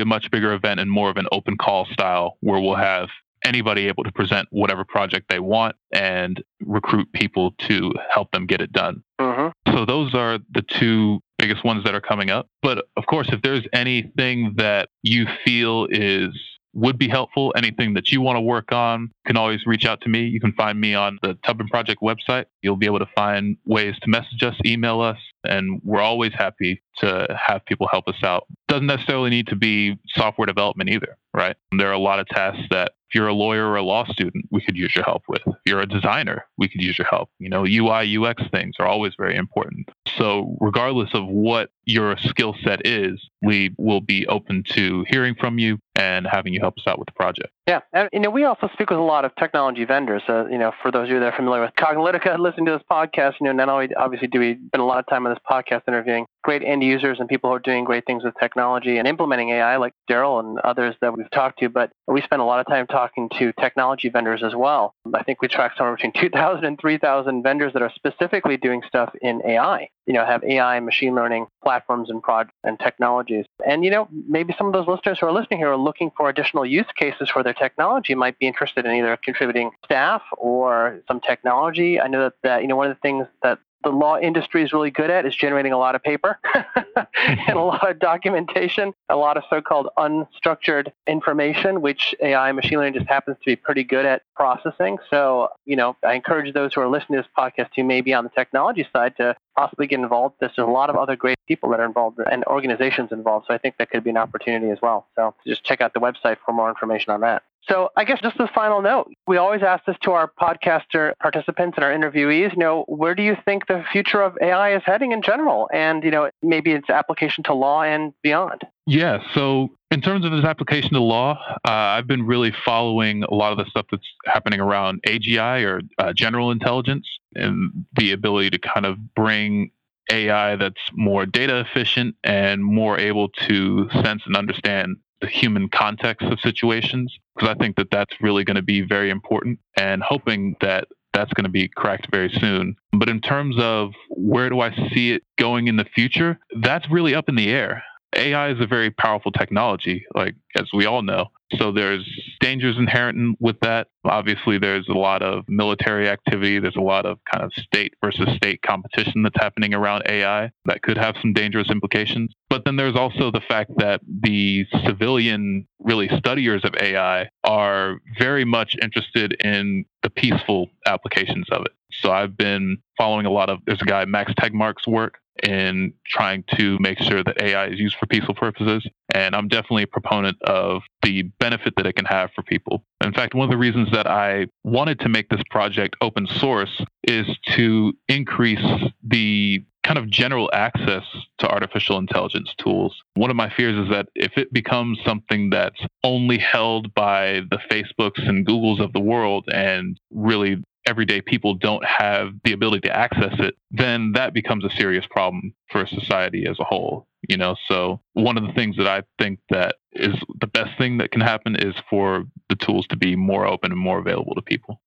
a 0.00 0.06
much 0.06 0.30
bigger 0.30 0.52
event 0.54 0.80
and 0.80 0.90
more 0.90 1.10
of 1.10 1.16
an 1.18 1.26
open 1.30 1.56
call 1.56 1.86
style 1.86 2.36
where 2.40 2.60
we'll 2.60 2.76
have 2.76 3.08
anybody 3.44 3.88
able 3.88 4.04
to 4.04 4.12
present 4.12 4.48
whatever 4.50 4.84
project 4.84 5.26
they 5.28 5.40
want 5.40 5.74
and 5.92 6.42
recruit 6.60 7.12
people 7.12 7.52
to 7.58 7.92
help 8.12 8.30
them 8.30 8.46
get 8.46 8.60
it 8.60 8.72
done. 8.72 9.02
Mm-hmm. 9.20 9.72
So 9.74 9.84
those 9.84 10.14
are 10.14 10.38
the 10.52 10.62
two 10.62 11.20
biggest 11.38 11.64
ones 11.64 11.84
that 11.84 11.94
are 11.94 12.00
coming 12.00 12.30
up. 12.30 12.48
But 12.62 12.84
of 12.96 13.06
course, 13.06 13.28
if 13.32 13.42
there's 13.42 13.66
anything 13.72 14.54
that 14.56 14.90
you 15.02 15.26
feel 15.44 15.88
is 15.90 16.30
would 16.74 16.98
be 16.98 17.08
helpful, 17.08 17.52
anything 17.56 17.94
that 17.94 18.10
you 18.10 18.20
want 18.20 18.36
to 18.36 18.40
work 18.40 18.72
on, 18.72 19.10
can 19.26 19.36
always 19.36 19.60
reach 19.66 19.84
out 19.84 20.00
to 20.02 20.08
me. 20.08 20.24
You 20.24 20.40
can 20.40 20.52
find 20.52 20.80
me 20.80 20.94
on 20.94 21.18
the 21.22 21.38
Tubman 21.44 21.68
Project 21.68 22.00
website. 22.02 22.46
You'll 22.62 22.76
be 22.76 22.86
able 22.86 22.98
to 23.00 23.08
find 23.14 23.56
ways 23.64 23.94
to 24.02 24.08
message 24.08 24.42
us, 24.42 24.56
email 24.64 25.00
us, 25.00 25.18
and 25.44 25.80
we're 25.84 26.00
always 26.00 26.32
happy 26.32 26.82
to 26.98 27.38
have 27.46 27.64
people 27.66 27.88
help 27.90 28.08
us 28.08 28.22
out. 28.22 28.46
Doesn't 28.68 28.86
necessarily 28.86 29.30
need 29.30 29.48
to 29.48 29.56
be 29.56 29.98
software 30.08 30.46
development 30.46 30.90
either, 30.90 31.16
right? 31.34 31.56
There 31.76 31.88
are 31.88 31.92
a 31.92 31.98
lot 31.98 32.20
of 32.20 32.26
tasks 32.28 32.64
that 32.70 32.92
if 33.12 33.16
you're 33.16 33.28
a 33.28 33.34
lawyer 33.34 33.66
or 33.66 33.76
a 33.76 33.82
law 33.82 34.06
student, 34.06 34.46
we 34.50 34.62
could 34.62 34.74
use 34.74 34.96
your 34.96 35.04
help 35.04 35.24
with. 35.28 35.42
If 35.46 35.56
you're 35.66 35.82
a 35.82 35.86
designer, 35.86 36.46
we 36.56 36.66
could 36.66 36.82
use 36.82 36.96
your 36.96 37.06
help. 37.10 37.28
You 37.38 37.50
know, 37.50 37.66
UI, 37.66 38.16
UX 38.16 38.42
things 38.50 38.76
are 38.78 38.86
always 38.86 39.12
very 39.18 39.36
important. 39.36 39.90
So, 40.16 40.56
regardless 40.60 41.10
of 41.12 41.26
what 41.26 41.70
your 41.84 42.16
skill 42.16 42.54
set 42.64 42.86
is, 42.86 43.20
we 43.42 43.74
will 43.76 44.00
be 44.00 44.26
open 44.28 44.64
to 44.70 45.04
hearing 45.10 45.34
from 45.38 45.58
you 45.58 45.78
and 45.94 46.26
having 46.30 46.52
you 46.52 46.60
help 46.60 46.76
us 46.78 46.84
out 46.86 46.98
with 46.98 47.06
the 47.06 47.12
project. 47.12 47.50
Yeah, 47.66 47.80
and 47.92 48.08
you 48.12 48.20
know 48.20 48.30
we 48.30 48.44
also 48.44 48.68
speak 48.72 48.90
with 48.90 48.98
a 48.98 49.02
lot 49.02 49.24
of 49.24 49.34
technology 49.36 49.84
vendors. 49.84 50.22
Uh, 50.28 50.46
you 50.46 50.58
know, 50.58 50.72
for 50.82 50.90
those 50.90 51.04
of 51.04 51.10
you 51.10 51.20
that 51.20 51.32
are 51.32 51.36
familiar 51.36 51.62
with 51.62 51.74
Cognilytica, 51.74 52.38
listening 52.38 52.66
to 52.66 52.72
this 52.72 52.82
podcast, 52.90 53.34
you 53.40 53.46
know, 53.46 53.52
not 53.52 53.68
only 53.68 53.94
obviously 53.94 54.28
do 54.28 54.40
we 54.40 54.54
spend 54.54 54.80
a 54.80 54.84
lot 54.84 54.98
of 54.98 55.06
time 55.06 55.26
on 55.26 55.32
this 55.32 55.42
podcast 55.48 55.82
interviewing 55.86 56.26
great 56.42 56.62
end 56.62 56.82
users 56.82 57.20
and 57.20 57.28
people 57.28 57.50
who 57.50 57.56
are 57.56 57.60
doing 57.60 57.84
great 57.84 58.04
things 58.04 58.24
with 58.24 58.34
technology 58.40 58.98
and 58.98 59.06
implementing 59.06 59.50
AI, 59.50 59.76
like 59.76 59.92
Daryl 60.10 60.40
and 60.40 60.58
others 60.60 60.96
that 61.00 61.16
we've 61.16 61.30
talked 61.30 61.60
to, 61.60 61.68
but 61.68 61.92
we 62.06 62.20
spend 62.22 62.42
a 62.42 62.44
lot 62.44 62.60
of 62.60 62.66
time 62.66 62.86
talking 62.86 63.28
to 63.38 63.52
technology 63.60 64.08
vendors 64.08 64.42
as 64.44 64.54
well. 64.54 64.94
I 65.14 65.22
think 65.22 65.40
we 65.40 65.48
track 65.48 65.72
somewhere 65.76 65.96
between 65.96 66.12
2,000 66.20 66.64
and 66.64 66.80
3,000 66.80 67.42
vendors 67.42 67.72
that 67.74 67.82
are 67.82 67.92
specifically 67.94 68.56
doing 68.56 68.82
stuff 68.86 69.12
in 69.20 69.40
AI. 69.46 69.88
You 70.06 70.14
know, 70.14 70.26
have 70.26 70.42
AI, 70.42 70.76
and 70.76 70.86
machine 70.86 71.14
learning 71.14 71.46
platforms 71.62 72.10
and 72.10 72.22
prod 72.22 72.50
and 72.64 72.78
technologies. 72.78 73.44
And 73.66 73.84
you 73.84 73.90
know, 73.90 74.08
maybe 74.28 74.54
some 74.58 74.66
of 74.66 74.72
those 74.72 74.88
listeners 74.88 75.18
who 75.20 75.26
are 75.26 75.32
listening 75.32 75.58
here 75.60 75.70
are 75.70 75.76
looking 75.76 76.10
for 76.16 76.28
additional 76.28 76.66
use 76.66 76.86
cases 76.96 77.30
for 77.30 77.42
their 77.42 77.54
technology. 77.54 78.14
Might 78.14 78.38
be 78.38 78.46
interested 78.46 78.84
in 78.84 78.92
either 78.92 79.16
contributing 79.22 79.70
staff 79.84 80.22
or 80.36 81.00
some 81.08 81.20
technology. 81.20 82.00
I 82.00 82.08
know 82.08 82.22
that, 82.24 82.34
that 82.42 82.62
you 82.62 82.68
know 82.68 82.76
one 82.76 82.90
of 82.90 82.96
the 82.96 83.00
things 83.00 83.26
that 83.42 83.58
the 83.82 83.90
law 83.90 84.18
industry 84.18 84.62
is 84.62 84.72
really 84.72 84.90
good 84.90 85.10
at 85.10 85.26
is 85.26 85.34
generating 85.34 85.72
a 85.72 85.78
lot 85.78 85.94
of 85.94 86.02
paper 86.02 86.38
and 87.16 87.56
a 87.56 87.62
lot 87.62 87.88
of 87.88 87.98
documentation, 87.98 88.92
a 89.08 89.16
lot 89.16 89.36
of 89.36 89.44
so-called 89.50 89.88
unstructured 89.98 90.92
information, 91.06 91.80
which 91.80 92.14
AI 92.20 92.52
machine 92.52 92.78
learning 92.78 92.94
just 92.94 93.08
happens 93.08 93.36
to 93.38 93.44
be 93.44 93.56
pretty 93.56 93.84
good 93.84 94.04
at 94.04 94.22
processing. 94.34 94.98
So, 95.10 95.48
you 95.64 95.76
know, 95.76 95.96
I 96.04 96.14
encourage 96.14 96.52
those 96.54 96.74
who 96.74 96.80
are 96.80 96.88
listening 96.88 97.18
to 97.18 97.22
this 97.22 97.32
podcast 97.36 97.70
who 97.76 97.84
may 97.84 98.00
be 98.00 98.14
on 98.14 98.24
the 98.24 98.30
technology 98.30 98.86
side 98.92 99.16
to 99.16 99.36
possibly 99.56 99.86
get 99.86 100.00
involved. 100.00 100.36
There's 100.40 100.58
a 100.58 100.64
lot 100.64 100.90
of 100.90 100.96
other 100.96 101.16
great 101.16 101.38
people 101.46 101.70
that 101.70 101.80
are 101.80 101.86
involved 101.86 102.18
and 102.30 102.44
organizations 102.44 103.12
involved. 103.12 103.46
So 103.48 103.54
I 103.54 103.58
think 103.58 103.76
that 103.78 103.90
could 103.90 104.04
be 104.04 104.10
an 104.10 104.16
opportunity 104.16 104.70
as 104.70 104.78
well. 104.80 105.06
So 105.16 105.34
just 105.46 105.64
check 105.64 105.80
out 105.80 105.94
the 105.94 106.00
website 106.00 106.38
for 106.44 106.52
more 106.52 106.68
information 106.68 107.12
on 107.12 107.20
that. 107.20 107.42
So 107.68 107.90
I 107.96 108.04
guess 108.04 108.20
just 108.20 108.40
a 108.40 108.48
final 108.48 108.82
note, 108.82 109.12
we 109.26 109.36
always 109.36 109.62
ask 109.62 109.84
this 109.84 109.96
to 110.02 110.12
our 110.12 110.30
podcaster 110.40 111.16
participants 111.20 111.76
and 111.76 111.84
our 111.84 111.92
interviewees, 111.92 112.52
you 112.52 112.58
know, 112.58 112.84
where 112.88 113.14
do 113.14 113.22
you 113.22 113.36
think 113.44 113.68
the 113.68 113.84
future 113.92 114.20
of 114.20 114.36
AI 114.42 114.74
is 114.74 114.82
heading 114.84 115.12
in 115.12 115.22
general? 115.22 115.70
And, 115.72 116.02
you 116.02 116.10
know, 116.10 116.30
maybe 116.42 116.72
its 116.72 116.90
application 116.90 117.44
to 117.44 117.54
law 117.54 117.82
and 117.82 118.12
beyond. 118.22 118.62
Yeah. 118.86 119.22
So 119.32 119.70
in 119.92 120.00
terms 120.00 120.24
of 120.24 120.32
its 120.32 120.44
application 120.44 120.94
to 120.94 121.00
law, 121.00 121.38
uh, 121.64 121.70
I've 121.70 122.08
been 122.08 122.26
really 122.26 122.52
following 122.64 123.22
a 123.22 123.34
lot 123.34 123.52
of 123.52 123.58
the 123.58 123.66
stuff 123.66 123.86
that's 123.92 124.08
happening 124.26 124.58
around 124.58 125.00
AGI 125.06 125.64
or 125.64 125.82
uh, 125.98 126.12
general 126.12 126.50
intelligence 126.50 127.06
and 127.34 127.86
the 127.96 128.10
ability 128.10 128.50
to 128.50 128.58
kind 128.58 128.86
of 128.86 129.14
bring 129.14 129.70
AI 130.10 130.56
that's 130.56 130.80
more 130.92 131.26
data 131.26 131.60
efficient 131.60 132.16
and 132.24 132.64
more 132.64 132.98
able 132.98 133.28
to 133.28 133.88
sense 134.02 134.22
and 134.26 134.36
understand 134.36 134.96
human 135.28 135.68
context 135.68 136.26
of 136.26 136.40
situations 136.40 137.12
because 137.34 137.48
I 137.48 137.54
think 137.54 137.76
that 137.76 137.90
that's 137.90 138.14
really 138.20 138.44
going 138.44 138.56
to 138.56 138.62
be 138.62 138.82
very 138.82 139.10
important 139.10 139.58
and 139.76 140.02
hoping 140.02 140.56
that 140.60 140.88
that's 141.12 141.32
going 141.34 141.44
to 141.44 141.50
be 141.50 141.68
cracked 141.68 142.08
very 142.10 142.30
soon. 142.30 142.76
But 142.92 143.08
in 143.08 143.20
terms 143.20 143.56
of 143.58 143.92
where 144.10 144.48
do 144.48 144.60
I 144.60 144.74
see 144.92 145.12
it 145.12 145.22
going 145.38 145.68
in 145.68 145.76
the 145.76 145.84
future, 145.84 146.38
that's 146.60 146.90
really 146.90 147.14
up 147.14 147.28
in 147.28 147.36
the 147.36 147.50
air. 147.50 147.82
AI 148.14 148.50
is 148.50 148.60
a 148.60 148.66
very 148.66 148.90
powerful 148.90 149.32
technology, 149.32 150.04
like 150.14 150.34
as 150.56 150.66
we 150.72 150.86
all 150.86 151.02
know. 151.02 151.28
So 151.58 151.70
there's 151.70 152.08
dangers 152.40 152.76
inherent 152.78 153.36
with 153.40 153.60
that. 153.60 153.88
Obviously, 154.04 154.58
there's 154.58 154.88
a 154.88 154.94
lot 154.94 155.22
of 155.22 155.44
military 155.48 156.08
activity. 156.08 156.58
There's 156.58 156.76
a 156.76 156.80
lot 156.80 157.04
of 157.04 157.18
kind 157.30 157.44
of 157.44 157.52
state 157.52 157.94
versus 158.02 158.28
state 158.36 158.62
competition 158.62 159.22
that's 159.22 159.36
happening 159.38 159.74
around 159.74 160.04
AI 160.08 160.50
that 160.64 160.82
could 160.82 160.96
have 160.96 161.16
some 161.20 161.32
dangerous 161.32 161.70
implications. 161.70 162.32
But 162.52 162.66
then 162.66 162.76
there's 162.76 162.96
also 162.96 163.30
the 163.30 163.40
fact 163.40 163.70
that 163.78 164.02
the 164.06 164.66
civilian, 164.84 165.66
really 165.78 166.10
studiers 166.18 166.60
of 166.64 166.74
AI 166.78 167.30
are 167.44 167.96
very 168.18 168.44
much 168.44 168.76
interested 168.82 169.32
in 169.42 169.86
the 170.02 170.10
peaceful 170.10 170.68
applications 170.84 171.46
of 171.50 171.62
it. 171.62 171.72
So 171.92 172.12
I've 172.12 172.36
been 172.36 172.76
following 172.98 173.24
a 173.24 173.30
lot 173.30 173.48
of, 173.48 173.60
there's 173.64 173.80
a 173.80 173.86
guy, 173.86 174.04
Max 174.04 174.34
Tegmark's 174.34 174.86
work 174.86 175.16
in 175.42 175.94
trying 176.06 176.44
to 176.58 176.76
make 176.78 176.98
sure 176.98 177.24
that 177.24 177.40
AI 177.40 177.68
is 177.68 177.80
used 177.80 177.96
for 177.96 178.04
peaceful 178.04 178.34
purposes. 178.34 178.86
And 179.14 179.34
I'm 179.34 179.48
definitely 179.48 179.84
a 179.84 179.86
proponent 179.86 180.36
of 180.42 180.82
the 181.00 181.22
benefit 181.40 181.72
that 181.78 181.86
it 181.86 181.94
can 181.94 182.04
have 182.04 182.32
for 182.34 182.42
people. 182.42 182.84
In 183.02 183.14
fact, 183.14 183.34
one 183.34 183.44
of 183.44 183.50
the 183.50 183.56
reasons 183.56 183.90
that 183.92 184.06
I 184.06 184.48
wanted 184.62 185.00
to 185.00 185.08
make 185.08 185.30
this 185.30 185.40
project 185.50 185.96
open 186.02 186.26
source 186.26 186.84
is 187.04 187.26
to 187.56 187.94
increase 188.08 188.90
the 189.02 189.64
kind 189.84 189.98
of 189.98 190.08
general 190.08 190.50
access 190.52 191.04
to 191.38 191.48
artificial 191.48 191.98
intelligence 191.98 192.54
tools. 192.58 193.02
One 193.14 193.30
of 193.30 193.36
my 193.36 193.50
fears 193.50 193.76
is 193.84 193.90
that 193.90 194.08
if 194.14 194.36
it 194.36 194.52
becomes 194.52 194.98
something 195.04 195.50
that's 195.50 195.80
only 196.04 196.38
held 196.38 196.94
by 196.94 197.42
the 197.50 197.58
Facebooks 197.70 198.26
and 198.26 198.46
Googles 198.46 198.80
of 198.80 198.92
the 198.92 199.00
world 199.00 199.48
and 199.52 199.98
really 200.10 200.62
everyday 200.86 201.20
people 201.20 201.54
don't 201.54 201.84
have 201.84 202.32
the 202.44 202.52
ability 202.52 202.88
to 202.88 202.96
access 202.96 203.34
it, 203.38 203.54
then 203.70 204.12
that 204.12 204.34
becomes 204.34 204.64
a 204.64 204.70
serious 204.70 205.06
problem 205.10 205.54
for 205.70 205.86
society 205.86 206.46
as 206.46 206.58
a 206.58 206.64
whole. 206.64 207.06
You 207.28 207.36
know, 207.36 207.54
so 207.68 208.00
one 208.14 208.36
of 208.36 208.44
the 208.44 208.52
things 208.52 208.76
that 208.78 208.88
I 208.88 209.02
think 209.18 209.38
that 209.50 209.76
is 209.92 210.14
the 210.40 210.48
best 210.48 210.76
thing 210.76 210.98
that 210.98 211.12
can 211.12 211.20
happen 211.20 211.54
is 211.54 211.74
for 211.88 212.24
the 212.48 212.56
tools 212.56 212.86
to 212.88 212.96
be 212.96 213.14
more 213.14 213.46
open 213.46 213.70
and 213.70 213.80
more 213.80 213.98
available 213.98 214.34
to 214.34 214.42
people. 214.42 214.80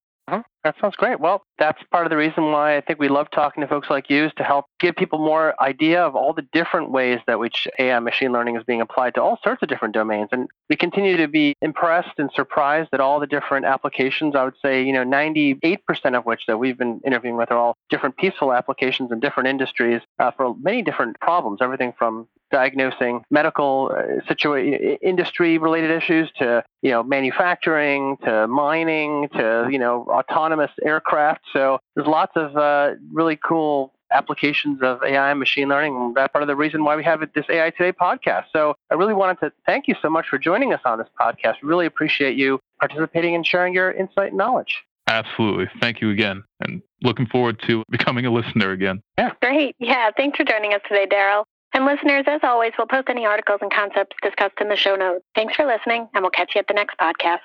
That 0.66 0.74
sounds 0.82 0.96
great. 0.96 1.20
Well, 1.20 1.44
that's 1.60 1.78
part 1.92 2.08
of 2.08 2.10
the 2.10 2.18
reason 2.18 2.52
why 2.52 2.76
I 2.76 2.82
think 2.82 2.98
we 2.98 3.08
love 3.08 3.28
talking 3.30 3.62
to 3.62 3.68
folks 3.68 3.88
like 3.88 4.10
you 4.10 4.26
is 4.26 4.32
to 4.38 4.44
help 4.44 4.66
give 4.80 4.96
people 4.96 5.20
more 5.20 5.54
idea 5.62 6.02
of 6.02 6.16
all 6.16 6.34
the 6.34 6.42
different 6.42 6.90
ways 6.90 7.20
that 7.28 7.38
which 7.38 7.68
AI 7.78 8.00
machine 8.00 8.32
learning 8.32 8.58
is 8.58 8.64
being 8.64 8.82
applied 8.82 9.14
to 9.14 9.22
all 9.22 9.38
sorts 9.44 9.62
of 9.62 9.70
different 9.70 9.94
domains. 9.94 10.30
And 10.32 10.48
we 10.68 10.76
continue 10.76 11.18
to 11.18 11.28
be 11.28 11.54
impressed 11.62 12.18
and 12.18 12.32
surprised 12.34 12.90
at 12.94 13.00
all 13.00 13.20
the 13.20 13.28
different 13.28 13.68
applications. 13.68 14.36
I 14.36 14.44
would 14.44 14.56
say, 14.60 14.84
you 14.84 14.92
know, 14.92 15.04
98% 15.04 16.18
of 16.18 16.26
which 16.26 16.48
that 16.48 16.58
we've 16.58 16.80
been 16.80 17.00
interviewing 17.06 17.38
with 17.38 17.52
are 17.52 17.58
all 17.60 17.78
different 17.92 18.18
peaceful 18.18 18.52
applications 18.52 19.12
in 19.12 19.20
different 19.20 19.50
industries 19.50 20.02
uh, 20.18 20.32
for 20.32 20.56
many 20.56 20.82
different 20.82 21.20
problems, 21.20 21.60
everything 21.62 21.94
from 21.96 22.28
diagnosing 22.52 23.24
medical 23.30 23.92
uh, 23.94 24.22
situa- 24.30 24.98
industry 25.02 25.58
related 25.58 25.92
issues 25.92 26.32
to 26.38 26.64
you 26.82 26.92
know 26.92 27.04
manufacturing 27.04 28.18
to 28.24 28.48
mining 28.48 29.28
to 29.30 29.68
you 29.70 29.80
know 29.80 30.06
autonomous 30.10 30.55
aircraft 30.84 31.42
so 31.54 31.80
there's 31.96 32.08
lots 32.08 32.34
of 32.36 32.56
uh, 32.58 32.92
really 33.12 33.38
cool 33.38 33.96
applications 34.12 34.82
of 34.82 35.04
AI 35.04 35.32
and 35.32 35.40
machine 35.40 35.68
learning. 35.68 36.14
That's 36.16 36.32
part 36.32 36.44
of 36.44 36.48
the 36.48 36.56
reason 36.56 36.84
why 36.84 36.96
we 36.96 37.04
have 37.04 37.22
this 37.34 37.46
AI 37.50 37.72
Today 37.72 37.92
podcast. 37.92 38.46
So 38.54 38.76
I 38.92 38.96
really 38.96 39.14
wanted 39.14 39.40
to 39.42 39.52
thank 39.66 39.88
you 39.88 39.96
so 40.02 40.10
much 40.10 40.28
for 40.30 40.38
joining 40.38 40.74
us 40.74 40.82
on 40.86 40.98
this 40.98 41.08
podcast. 41.20 41.56
Really 41.62 41.86
appreciate 41.86 42.38
you 42.38 42.60
participating 42.80 43.36
and 43.36 43.46
sharing 43.46 43.74
your 43.74 43.92
insight 43.92 44.30
and 44.30 44.38
knowledge. 44.38 44.84
Absolutely. 45.08 45.70
Thank 45.80 46.02
you 46.02 46.10
again. 46.10 46.44
And 46.62 46.82
looking 47.04 47.28
forward 47.28 47.62
to 47.68 47.84
becoming 47.90 48.26
a 48.26 48.32
listener 48.32 48.72
again. 48.72 49.02
Yeah. 49.18 49.32
Great. 49.42 49.76
Yeah. 49.80 50.10
Thanks 50.16 50.38
for 50.38 50.44
joining 50.44 50.74
us 50.74 50.82
today, 50.88 51.06
Daryl. 51.06 51.44
And 51.74 51.86
listeners, 51.86 52.24
as 52.28 52.40
always, 52.42 52.72
we'll 52.78 52.88
post 52.88 53.10
any 53.10 53.26
articles 53.26 53.60
and 53.62 53.72
concepts 53.72 54.16
discussed 54.24 54.56
in 54.62 54.70
the 54.70 54.78
show 54.78 54.96
notes. 54.96 55.26
Thanks 55.36 55.56
for 55.56 55.66
listening, 55.66 56.08
and 56.14 56.24
we'll 56.24 56.32
catch 56.32 56.56
you 56.56 56.60
at 56.60 56.68
the 56.68 56.74
next 56.74 56.98
podcast. 56.98 57.40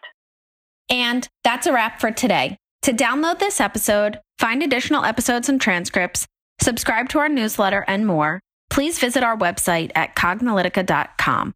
And 0.89 1.29
that's 1.43 1.67
a 1.67 1.73
wrap 1.73 2.01
for 2.01 2.13
today. 2.13 2.57
To 2.83 2.95
download 2.95 3.39
this 3.39 3.61
episode, 3.61 4.21
find 4.39 4.63
additional 4.63 5.05
episodes 5.05 5.51
and 5.51 5.61
transcripts, 5.61 6.27
subscribe 6.63 7.11
to 7.11 7.19
our 7.19 7.29
newsletter, 7.29 7.85
and 7.87 8.07
more, 8.07 8.41
please 8.71 8.99
visit 8.99 9.23
our 9.23 9.37
website 9.37 9.91
at 9.95 10.17
cognilytica.com. 10.17 11.53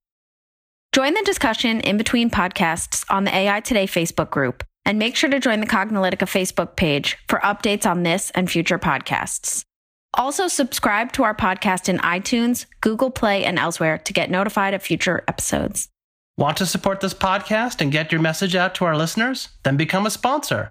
Join 0.93 1.15
the 1.15 1.23
discussion 1.25 1.81
in 1.81 1.97
between 1.97 2.29
podcasts 2.31 3.05
on 3.09 3.25
the 3.25 3.35
AI 3.35 3.61
Today 3.61 3.87
Facebook 3.87 4.31
group, 4.31 4.65
and 4.85 4.99
make 4.99 5.17
sure 5.17 5.31
to 5.31 5.41
join 5.41 5.61
the 5.61 5.67
Cognilytica 5.67 6.29
Facebook 6.29 6.77
page 6.77 7.17
for 7.27 7.39
updates 7.41 7.87
on 7.87 8.03
this 8.03 8.31
and 8.33 8.51
future 8.51 8.79
podcasts. 8.79 9.65
Also, 10.13 10.47
subscribe 10.47 11.11
to 11.13 11.25
our 11.25 11.35
podcast 11.35 11.89
in 11.89 11.99
iTunes, 11.99 12.67
Google 12.83 13.11
Play, 13.11 13.45
and 13.45 13.59
elsewhere 13.59 13.97
to 13.99 14.13
get 14.13 14.31
notified 14.31 14.75
of 14.75 14.83
future 14.83 15.25
episodes. 15.27 15.89
Want 16.37 16.59
to 16.59 16.67
support 16.67 17.01
this 17.01 17.15
podcast 17.15 17.81
and 17.81 17.91
get 17.91 18.13
your 18.13 18.21
message 18.21 18.55
out 18.55 18.75
to 18.77 18.85
our 18.85 18.97
listeners? 18.97 19.49
Then 19.63 19.77
become 19.79 20.05
a 20.05 20.11
sponsor. 20.11 20.71